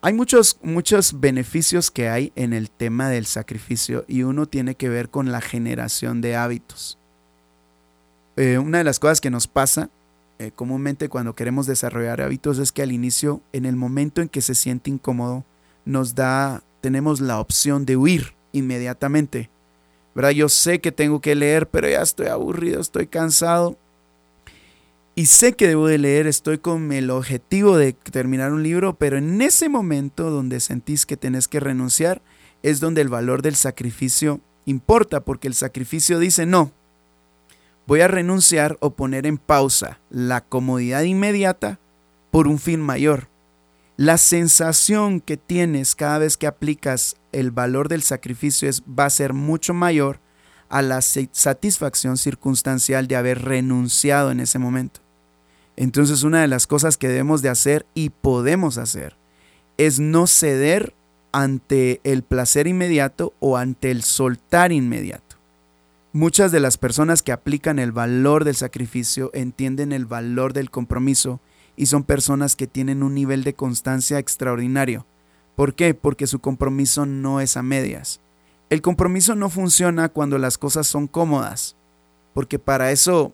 Hay 0.00 0.12
muchos, 0.12 0.58
muchos 0.62 1.20
beneficios 1.20 1.90
que 1.90 2.08
hay 2.08 2.32
en 2.36 2.52
el 2.52 2.70
tema 2.70 3.08
del 3.08 3.26
sacrificio 3.26 4.04
y 4.06 4.22
uno 4.22 4.46
tiene 4.46 4.76
que 4.76 4.88
ver 4.88 5.08
con 5.08 5.32
la 5.32 5.40
generación 5.40 6.20
de 6.20 6.36
hábitos. 6.36 6.98
Eh, 8.36 8.58
una 8.58 8.78
de 8.78 8.84
las 8.84 9.00
cosas 9.00 9.20
que 9.20 9.30
nos 9.30 9.48
pasa 9.48 9.90
eh, 10.38 10.52
comúnmente 10.54 11.08
cuando 11.08 11.34
queremos 11.34 11.66
desarrollar 11.66 12.20
hábitos 12.20 12.60
es 12.60 12.70
que 12.70 12.82
al 12.82 12.92
inicio, 12.92 13.40
en 13.52 13.66
el 13.66 13.74
momento 13.74 14.22
en 14.22 14.28
que 14.28 14.40
se 14.40 14.54
siente 14.54 14.88
incómodo, 14.88 15.44
nos 15.84 16.14
da, 16.14 16.62
tenemos 16.80 17.20
la 17.20 17.40
opción 17.40 17.86
de 17.86 17.96
huir 17.96 18.34
inmediatamente. 18.52 19.50
¿verdad? 20.14 20.30
Yo 20.30 20.48
sé 20.48 20.80
que 20.80 20.90
tengo 20.90 21.20
que 21.20 21.36
leer, 21.36 21.68
pero 21.68 21.88
ya 21.88 22.02
estoy 22.02 22.26
aburrido, 22.26 22.80
estoy 22.80 23.06
cansado. 23.06 23.76
Y 25.14 25.26
sé 25.26 25.52
que 25.52 25.68
debo 25.68 25.86
de 25.86 25.98
leer, 25.98 26.26
estoy 26.26 26.58
con 26.58 26.90
el 26.92 27.10
objetivo 27.10 27.76
de 27.76 27.92
terminar 27.92 28.52
un 28.52 28.64
libro, 28.64 28.94
pero 28.94 29.16
en 29.16 29.40
ese 29.42 29.68
momento 29.68 30.30
donde 30.30 30.58
sentís 30.58 31.06
que 31.06 31.16
tenés 31.16 31.46
que 31.46 31.60
renunciar, 31.60 32.20
es 32.64 32.80
donde 32.80 33.00
el 33.00 33.08
valor 33.08 33.42
del 33.42 33.54
sacrificio 33.54 34.40
importa, 34.64 35.20
porque 35.20 35.46
el 35.46 35.54
sacrificio 35.54 36.18
dice, 36.18 36.46
no, 36.46 36.72
voy 37.86 38.00
a 38.00 38.08
renunciar 38.08 38.76
o 38.80 38.90
poner 38.90 39.24
en 39.24 39.38
pausa 39.38 40.00
la 40.10 40.40
comodidad 40.40 41.02
inmediata 41.02 41.78
por 42.32 42.48
un 42.48 42.58
fin 42.58 42.80
mayor. 42.80 43.28
La 43.98 44.16
sensación 44.16 45.20
que 45.20 45.36
tienes 45.36 45.96
cada 45.96 46.18
vez 46.18 46.36
que 46.36 46.46
aplicas 46.46 47.16
el 47.32 47.50
valor 47.50 47.88
del 47.88 48.02
sacrificio 48.02 48.68
es, 48.68 48.84
va 48.84 49.06
a 49.06 49.10
ser 49.10 49.32
mucho 49.32 49.74
mayor 49.74 50.20
a 50.68 50.82
la 50.82 51.00
satisfacción 51.02 52.16
circunstancial 52.16 53.08
de 53.08 53.16
haber 53.16 53.42
renunciado 53.42 54.30
en 54.30 54.38
ese 54.38 54.60
momento. 54.60 55.00
Entonces 55.74 56.22
una 56.22 56.40
de 56.42 56.46
las 56.46 56.68
cosas 56.68 56.96
que 56.96 57.08
debemos 57.08 57.42
de 57.42 57.48
hacer 57.48 57.86
y 57.92 58.10
podemos 58.10 58.78
hacer 58.78 59.16
es 59.78 59.98
no 59.98 60.28
ceder 60.28 60.94
ante 61.32 62.00
el 62.04 62.22
placer 62.22 62.68
inmediato 62.68 63.34
o 63.40 63.56
ante 63.56 63.90
el 63.90 64.04
soltar 64.04 64.70
inmediato. 64.70 65.34
Muchas 66.12 66.52
de 66.52 66.60
las 66.60 66.78
personas 66.78 67.24
que 67.24 67.32
aplican 67.32 67.80
el 67.80 67.90
valor 67.90 68.44
del 68.44 68.54
sacrificio 68.54 69.32
entienden 69.34 69.90
el 69.90 70.06
valor 70.06 70.52
del 70.52 70.70
compromiso 70.70 71.40
y 71.78 71.86
son 71.86 72.02
personas 72.02 72.56
que 72.56 72.66
tienen 72.66 73.02
un 73.02 73.14
nivel 73.14 73.44
de 73.44 73.54
constancia 73.54 74.18
extraordinario. 74.18 75.06
¿Por 75.56 75.74
qué? 75.74 75.94
Porque 75.94 76.26
su 76.26 76.40
compromiso 76.40 77.06
no 77.06 77.40
es 77.40 77.56
a 77.56 77.62
medias. 77.62 78.20
El 78.68 78.82
compromiso 78.82 79.34
no 79.34 79.48
funciona 79.48 80.10
cuando 80.10 80.36
las 80.36 80.58
cosas 80.58 80.86
son 80.86 81.06
cómodas, 81.06 81.76
porque 82.34 82.58
para 82.58 82.92
eso, 82.92 83.32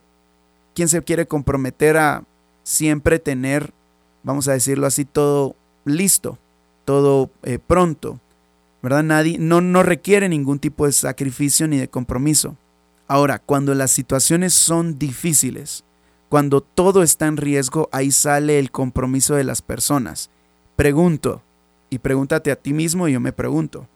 ¿quién 0.73 0.87
se 0.87 1.01
quiere 1.03 1.27
comprometer 1.27 1.97
a 1.97 2.23
siempre 2.63 3.19
tener, 3.19 3.73
vamos 4.23 4.47
a 4.47 4.53
decirlo 4.53 4.87
así, 4.87 5.03
todo 5.03 5.57
listo? 5.83 6.39
todo 6.85 7.31
eh, 7.43 7.59
pronto, 7.59 8.19
¿verdad? 8.81 9.03
Nadie, 9.03 9.37
no, 9.39 9.59
no 9.59 9.83
requiere 9.83 10.29
ningún 10.29 10.59
tipo 10.59 10.85
de 10.85 10.93
sacrificio 10.93 11.67
ni 11.67 11.77
de 11.77 11.89
compromiso. 11.89 12.55
Ahora, 13.07 13.39
cuando 13.39 13.73
las 13.73 13.91
situaciones 13.91 14.53
son 14.53 14.97
difíciles, 14.97 15.83
cuando 16.35 16.59
todo 16.59 17.01
está 17.01 17.27
en 17.27 17.37
riesgo, 17.37 17.87
ahí 17.93 18.11
sale 18.11 18.59
el 18.59 18.69
compromiso 18.69 19.35
de 19.35 19.45
las 19.45 19.61
personas. 19.61 20.29
Pregunto, 20.75 21.41
y 21.89 21.99
pregúntate 21.99 22.51
a 22.51 22.57
ti 22.57 22.73
mismo 22.73 23.07
y 23.07 23.13
yo 23.13 23.21
me 23.21 23.31
pregunto, 23.31 23.87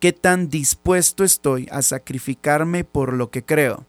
¿qué 0.00 0.12
tan 0.12 0.48
dispuesto 0.48 1.22
estoy 1.22 1.68
a 1.70 1.82
sacrificarme 1.82 2.82
por 2.82 3.12
lo 3.12 3.30
que 3.30 3.44
creo? 3.44 3.86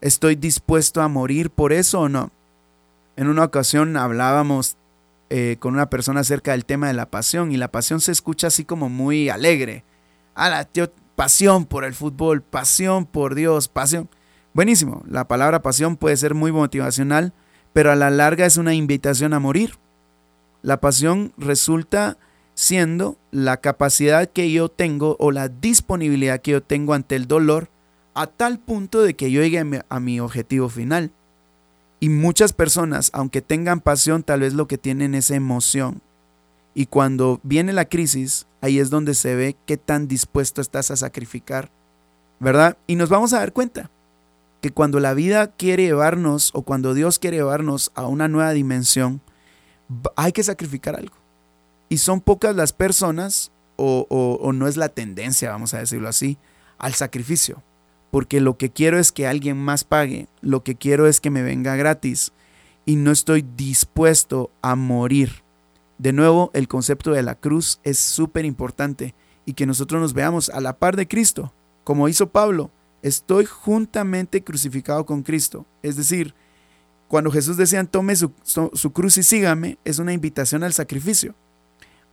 ¿Estoy 0.00 0.34
dispuesto 0.34 1.02
a 1.02 1.08
morir 1.08 1.50
por 1.50 1.74
eso 1.74 2.00
o 2.00 2.08
no? 2.08 2.30
En 3.16 3.28
una 3.28 3.44
ocasión 3.44 3.94
hablábamos 3.98 4.78
eh, 5.28 5.58
con 5.60 5.74
una 5.74 5.90
persona 5.90 6.20
acerca 6.20 6.52
del 6.52 6.64
tema 6.64 6.86
de 6.86 6.94
la 6.94 7.10
pasión 7.10 7.52
y 7.52 7.58
la 7.58 7.70
pasión 7.70 8.00
se 8.00 8.12
escucha 8.12 8.46
así 8.46 8.64
como 8.64 8.88
muy 8.88 9.28
alegre. 9.28 9.84
La 10.34 10.64
tío, 10.64 10.90
pasión 11.16 11.66
por 11.66 11.84
el 11.84 11.92
fútbol, 11.92 12.40
pasión 12.40 13.04
por 13.04 13.34
Dios, 13.34 13.68
pasión. 13.68 14.08
Buenísimo, 14.56 15.02
la 15.06 15.28
palabra 15.28 15.60
pasión 15.60 15.98
puede 15.98 16.16
ser 16.16 16.32
muy 16.32 16.50
motivacional, 16.50 17.34
pero 17.74 17.92
a 17.92 17.94
la 17.94 18.08
larga 18.08 18.46
es 18.46 18.56
una 18.56 18.72
invitación 18.72 19.34
a 19.34 19.38
morir. 19.38 19.74
La 20.62 20.80
pasión 20.80 21.34
resulta 21.36 22.16
siendo 22.54 23.18
la 23.30 23.58
capacidad 23.58 24.26
que 24.30 24.50
yo 24.50 24.70
tengo 24.70 25.14
o 25.20 25.30
la 25.30 25.50
disponibilidad 25.50 26.40
que 26.40 26.52
yo 26.52 26.62
tengo 26.62 26.94
ante 26.94 27.16
el 27.16 27.28
dolor 27.28 27.68
a 28.14 28.28
tal 28.28 28.58
punto 28.58 29.02
de 29.02 29.12
que 29.12 29.30
yo 29.30 29.42
llegue 29.42 29.82
a 29.90 30.00
mi 30.00 30.20
objetivo 30.20 30.70
final. 30.70 31.10
Y 32.00 32.08
muchas 32.08 32.54
personas, 32.54 33.10
aunque 33.12 33.42
tengan 33.42 33.82
pasión, 33.82 34.22
tal 34.22 34.40
vez 34.40 34.54
lo 34.54 34.66
que 34.66 34.78
tienen 34.78 35.14
es 35.14 35.30
emoción. 35.30 36.00
Y 36.72 36.86
cuando 36.86 37.40
viene 37.42 37.74
la 37.74 37.84
crisis, 37.84 38.46
ahí 38.62 38.78
es 38.78 38.88
donde 38.88 39.12
se 39.12 39.34
ve 39.34 39.54
qué 39.66 39.76
tan 39.76 40.08
dispuesto 40.08 40.62
estás 40.62 40.90
a 40.90 40.96
sacrificar, 40.96 41.70
¿verdad? 42.40 42.78
Y 42.86 42.96
nos 42.96 43.10
vamos 43.10 43.34
a 43.34 43.40
dar 43.40 43.52
cuenta 43.52 43.90
que 44.60 44.70
cuando 44.70 45.00
la 45.00 45.14
vida 45.14 45.48
quiere 45.48 45.84
llevarnos 45.84 46.50
o 46.54 46.62
cuando 46.62 46.94
Dios 46.94 47.18
quiere 47.18 47.38
llevarnos 47.38 47.92
a 47.94 48.06
una 48.06 48.28
nueva 48.28 48.52
dimensión, 48.52 49.20
hay 50.16 50.32
que 50.32 50.42
sacrificar 50.42 50.96
algo. 50.96 51.16
Y 51.88 51.98
son 51.98 52.20
pocas 52.20 52.56
las 52.56 52.72
personas, 52.72 53.52
o, 53.76 54.06
o 54.08 54.52
no 54.52 54.66
es 54.68 54.76
la 54.76 54.88
tendencia, 54.88 55.50
vamos 55.50 55.74
a 55.74 55.78
decirlo 55.78 56.08
así, 56.08 56.38
al 56.78 56.94
sacrificio 56.94 57.62
porque 58.16 58.40
lo 58.40 58.56
que 58.56 58.70
quiero 58.70 58.98
es 58.98 59.12
que 59.12 59.26
alguien 59.26 59.58
más 59.58 59.84
pague, 59.84 60.28
lo 60.40 60.62
que 60.62 60.74
quiero 60.76 61.06
es 61.06 61.20
que 61.20 61.28
me 61.28 61.42
venga 61.42 61.76
gratis 61.76 62.32
y 62.86 62.96
no 62.96 63.10
estoy 63.10 63.44
dispuesto 63.56 64.50
a 64.62 64.74
morir. 64.74 65.42
De 65.98 66.14
nuevo, 66.14 66.50
el 66.54 66.66
concepto 66.66 67.12
de 67.12 67.22
la 67.22 67.34
cruz 67.34 67.80
es 67.84 67.98
súper 67.98 68.46
importante 68.46 69.14
y 69.44 69.52
que 69.52 69.66
nosotros 69.66 70.00
nos 70.00 70.14
veamos 70.14 70.48
a 70.48 70.60
la 70.60 70.78
par 70.78 70.96
de 70.96 71.06
Cristo, 71.08 71.52
como 71.84 72.08
hizo 72.08 72.28
Pablo. 72.28 72.70
Estoy 73.06 73.44
juntamente 73.44 74.42
crucificado 74.42 75.06
con 75.06 75.22
Cristo. 75.22 75.64
Es 75.80 75.94
decir, 75.94 76.34
cuando 77.06 77.30
Jesús 77.30 77.56
decía 77.56 77.84
tome 77.84 78.16
su, 78.16 78.32
cruz 78.92 79.16
y 79.16 79.22
sígame, 79.22 79.78
es 79.84 80.00
una 80.00 80.12
invitación 80.12 80.64
al 80.64 80.72
sacrificio. 80.72 81.36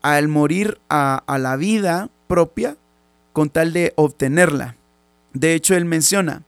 Al 0.03 0.27
morir 0.27 0.79
a, 0.89 1.23
a 1.25 1.39
la 1.39 1.55
vida 1.55 2.11
propia 2.27 2.77
con 3.31 3.49
tal 3.49 3.73
de 3.73 3.93
obtenerla. 3.95 4.75
De 5.33 5.55
hecho, 5.55 5.75
él 5.75 5.85
menciona, 5.85 6.43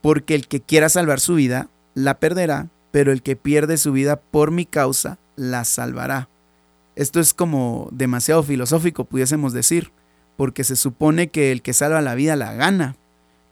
porque 0.00 0.34
el 0.34 0.48
que 0.48 0.62
quiera 0.62 0.88
salvar 0.88 1.20
su 1.20 1.34
vida, 1.34 1.68
la 1.92 2.18
perderá, 2.18 2.68
pero 2.92 3.12
el 3.12 3.20
que 3.20 3.36
pierde 3.36 3.76
su 3.76 3.92
vida 3.92 4.16
por 4.16 4.52
mi 4.52 4.64
causa, 4.64 5.18
la 5.36 5.66
salvará. 5.66 6.30
Esto 6.94 7.20
es 7.20 7.34
como 7.34 7.90
demasiado 7.92 8.42
filosófico, 8.42 9.04
pudiésemos 9.04 9.52
decir, 9.52 9.92
porque 10.38 10.64
se 10.64 10.76
supone 10.76 11.28
que 11.28 11.52
el 11.52 11.60
que 11.60 11.74
salva 11.74 12.00
la 12.00 12.14
vida 12.14 12.36
la 12.36 12.54
gana, 12.54 12.96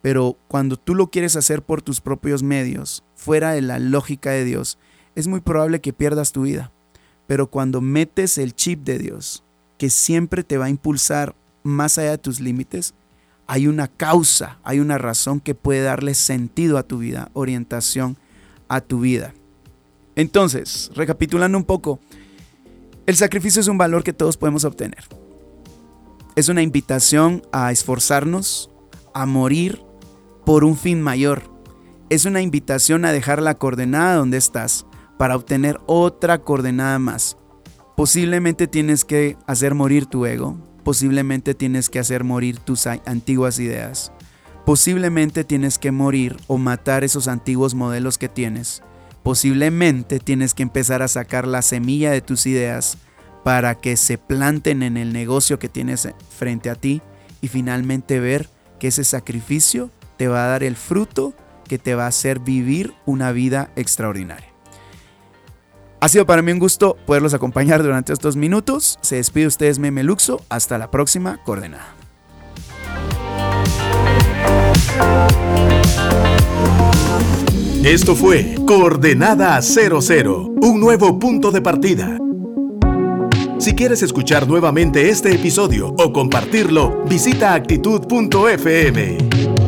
pero 0.04 0.36
cuando 0.48 0.76
tú 0.76 0.94
lo 0.94 1.06
quieres 1.06 1.34
hacer 1.34 1.62
por 1.62 1.80
tus 1.80 2.02
propios 2.02 2.42
medios, 2.42 3.02
fuera 3.14 3.52
de 3.52 3.62
la 3.62 3.78
lógica 3.78 4.32
de 4.32 4.44
Dios, 4.44 4.76
es 5.14 5.28
muy 5.28 5.40
probable 5.40 5.80
que 5.80 5.94
pierdas 5.94 6.30
tu 6.30 6.42
vida. 6.42 6.70
Pero 7.26 7.46
cuando 7.46 7.80
metes 7.80 8.36
el 8.36 8.54
chip 8.54 8.84
de 8.84 8.98
Dios, 8.98 9.44
que 9.78 9.88
siempre 9.88 10.44
te 10.44 10.58
va 10.58 10.66
a 10.66 10.68
impulsar 10.68 11.34
más 11.62 11.96
allá 11.96 12.10
de 12.10 12.18
tus 12.18 12.38
límites, 12.38 12.92
hay 13.46 13.66
una 13.66 13.88
causa, 13.88 14.58
hay 14.62 14.78
una 14.78 14.98
razón 14.98 15.40
que 15.40 15.54
puede 15.54 15.80
darle 15.80 16.12
sentido 16.12 16.76
a 16.76 16.82
tu 16.82 16.98
vida, 16.98 17.30
orientación 17.32 18.18
a 18.68 18.82
tu 18.82 19.00
vida. 19.00 19.32
Entonces, 20.16 20.90
recapitulando 20.94 21.56
un 21.56 21.64
poco, 21.64 21.98
el 23.06 23.16
sacrificio 23.16 23.62
es 23.62 23.68
un 23.68 23.78
valor 23.78 24.04
que 24.04 24.12
todos 24.12 24.36
podemos 24.36 24.64
obtener. 24.64 25.04
Es 26.36 26.50
una 26.50 26.60
invitación 26.60 27.42
a 27.52 27.72
esforzarnos, 27.72 28.68
a 29.14 29.24
morir 29.24 29.80
por 30.44 30.64
un 30.64 30.76
fin 30.76 31.00
mayor. 31.00 31.42
Es 32.10 32.24
una 32.24 32.42
invitación 32.42 33.04
a 33.04 33.12
dejar 33.12 33.42
la 33.42 33.54
coordenada 33.54 34.16
donde 34.16 34.36
estás 34.36 34.86
para 35.18 35.36
obtener 35.36 35.80
otra 35.86 36.38
coordenada 36.38 36.98
más. 36.98 37.36
Posiblemente 37.96 38.66
tienes 38.66 39.04
que 39.04 39.36
hacer 39.46 39.74
morir 39.74 40.06
tu 40.06 40.26
ego, 40.26 40.58
posiblemente 40.82 41.54
tienes 41.54 41.88
que 41.88 41.98
hacer 41.98 42.24
morir 42.24 42.58
tus 42.58 42.86
antiguas 42.86 43.58
ideas. 43.58 44.12
Posiblemente 44.66 45.44
tienes 45.44 45.78
que 45.78 45.92
morir 45.92 46.36
o 46.46 46.56
matar 46.56 47.04
esos 47.04 47.28
antiguos 47.28 47.74
modelos 47.74 48.16
que 48.16 48.28
tienes. 48.28 48.82
Posiblemente 49.22 50.18
tienes 50.20 50.54
que 50.54 50.62
empezar 50.62 51.02
a 51.02 51.08
sacar 51.08 51.46
la 51.46 51.62
semilla 51.62 52.10
de 52.10 52.22
tus 52.22 52.46
ideas 52.46 52.98
para 53.44 53.74
que 53.74 53.96
se 53.96 54.16
planten 54.16 54.82
en 54.82 54.96
el 54.96 55.12
negocio 55.12 55.58
que 55.58 55.68
tienes 55.68 56.08
frente 56.36 56.70
a 56.70 56.74
ti 56.74 57.02
y 57.42 57.48
finalmente 57.48 58.20
ver 58.20 58.48
que 58.78 58.88
ese 58.88 59.04
sacrificio 59.04 59.90
te 60.16 60.28
va 60.28 60.44
a 60.44 60.48
dar 60.48 60.62
el 60.62 60.76
fruto 60.76 61.34
que 61.68 61.78
te 61.78 61.94
va 61.94 62.04
a 62.04 62.08
hacer 62.08 62.40
vivir 62.40 62.94
una 63.06 63.32
vida 63.32 63.70
extraordinaria. 63.76 64.48
Ha 66.00 66.08
sido 66.08 66.26
para 66.26 66.42
mí 66.42 66.52
un 66.52 66.58
gusto 66.58 66.96
poderlos 67.06 67.32
acompañar 67.32 67.82
durante 67.82 68.12
estos 68.12 68.36
minutos. 68.36 68.98
Se 69.00 69.16
despide 69.16 69.46
ustedes 69.46 69.78
Meme 69.78 70.02
Luxo. 70.02 70.42
Hasta 70.50 70.76
la 70.76 70.90
próxima 70.90 71.42
coordenada. 71.44 71.94
Esto 77.82 78.14
fue 78.14 78.54
Coordenada 78.66 79.60
00, 79.60 80.54
un 80.62 80.80
nuevo 80.80 81.18
punto 81.18 81.50
de 81.50 81.60
partida. 81.60 82.18
Si 83.58 83.74
quieres 83.74 84.02
escuchar 84.02 84.48
nuevamente 84.48 85.08
este 85.08 85.34
episodio 85.34 85.94
o 85.98 86.12
compartirlo, 86.12 87.04
visita 87.08 87.54
actitud.fm. 87.54 89.63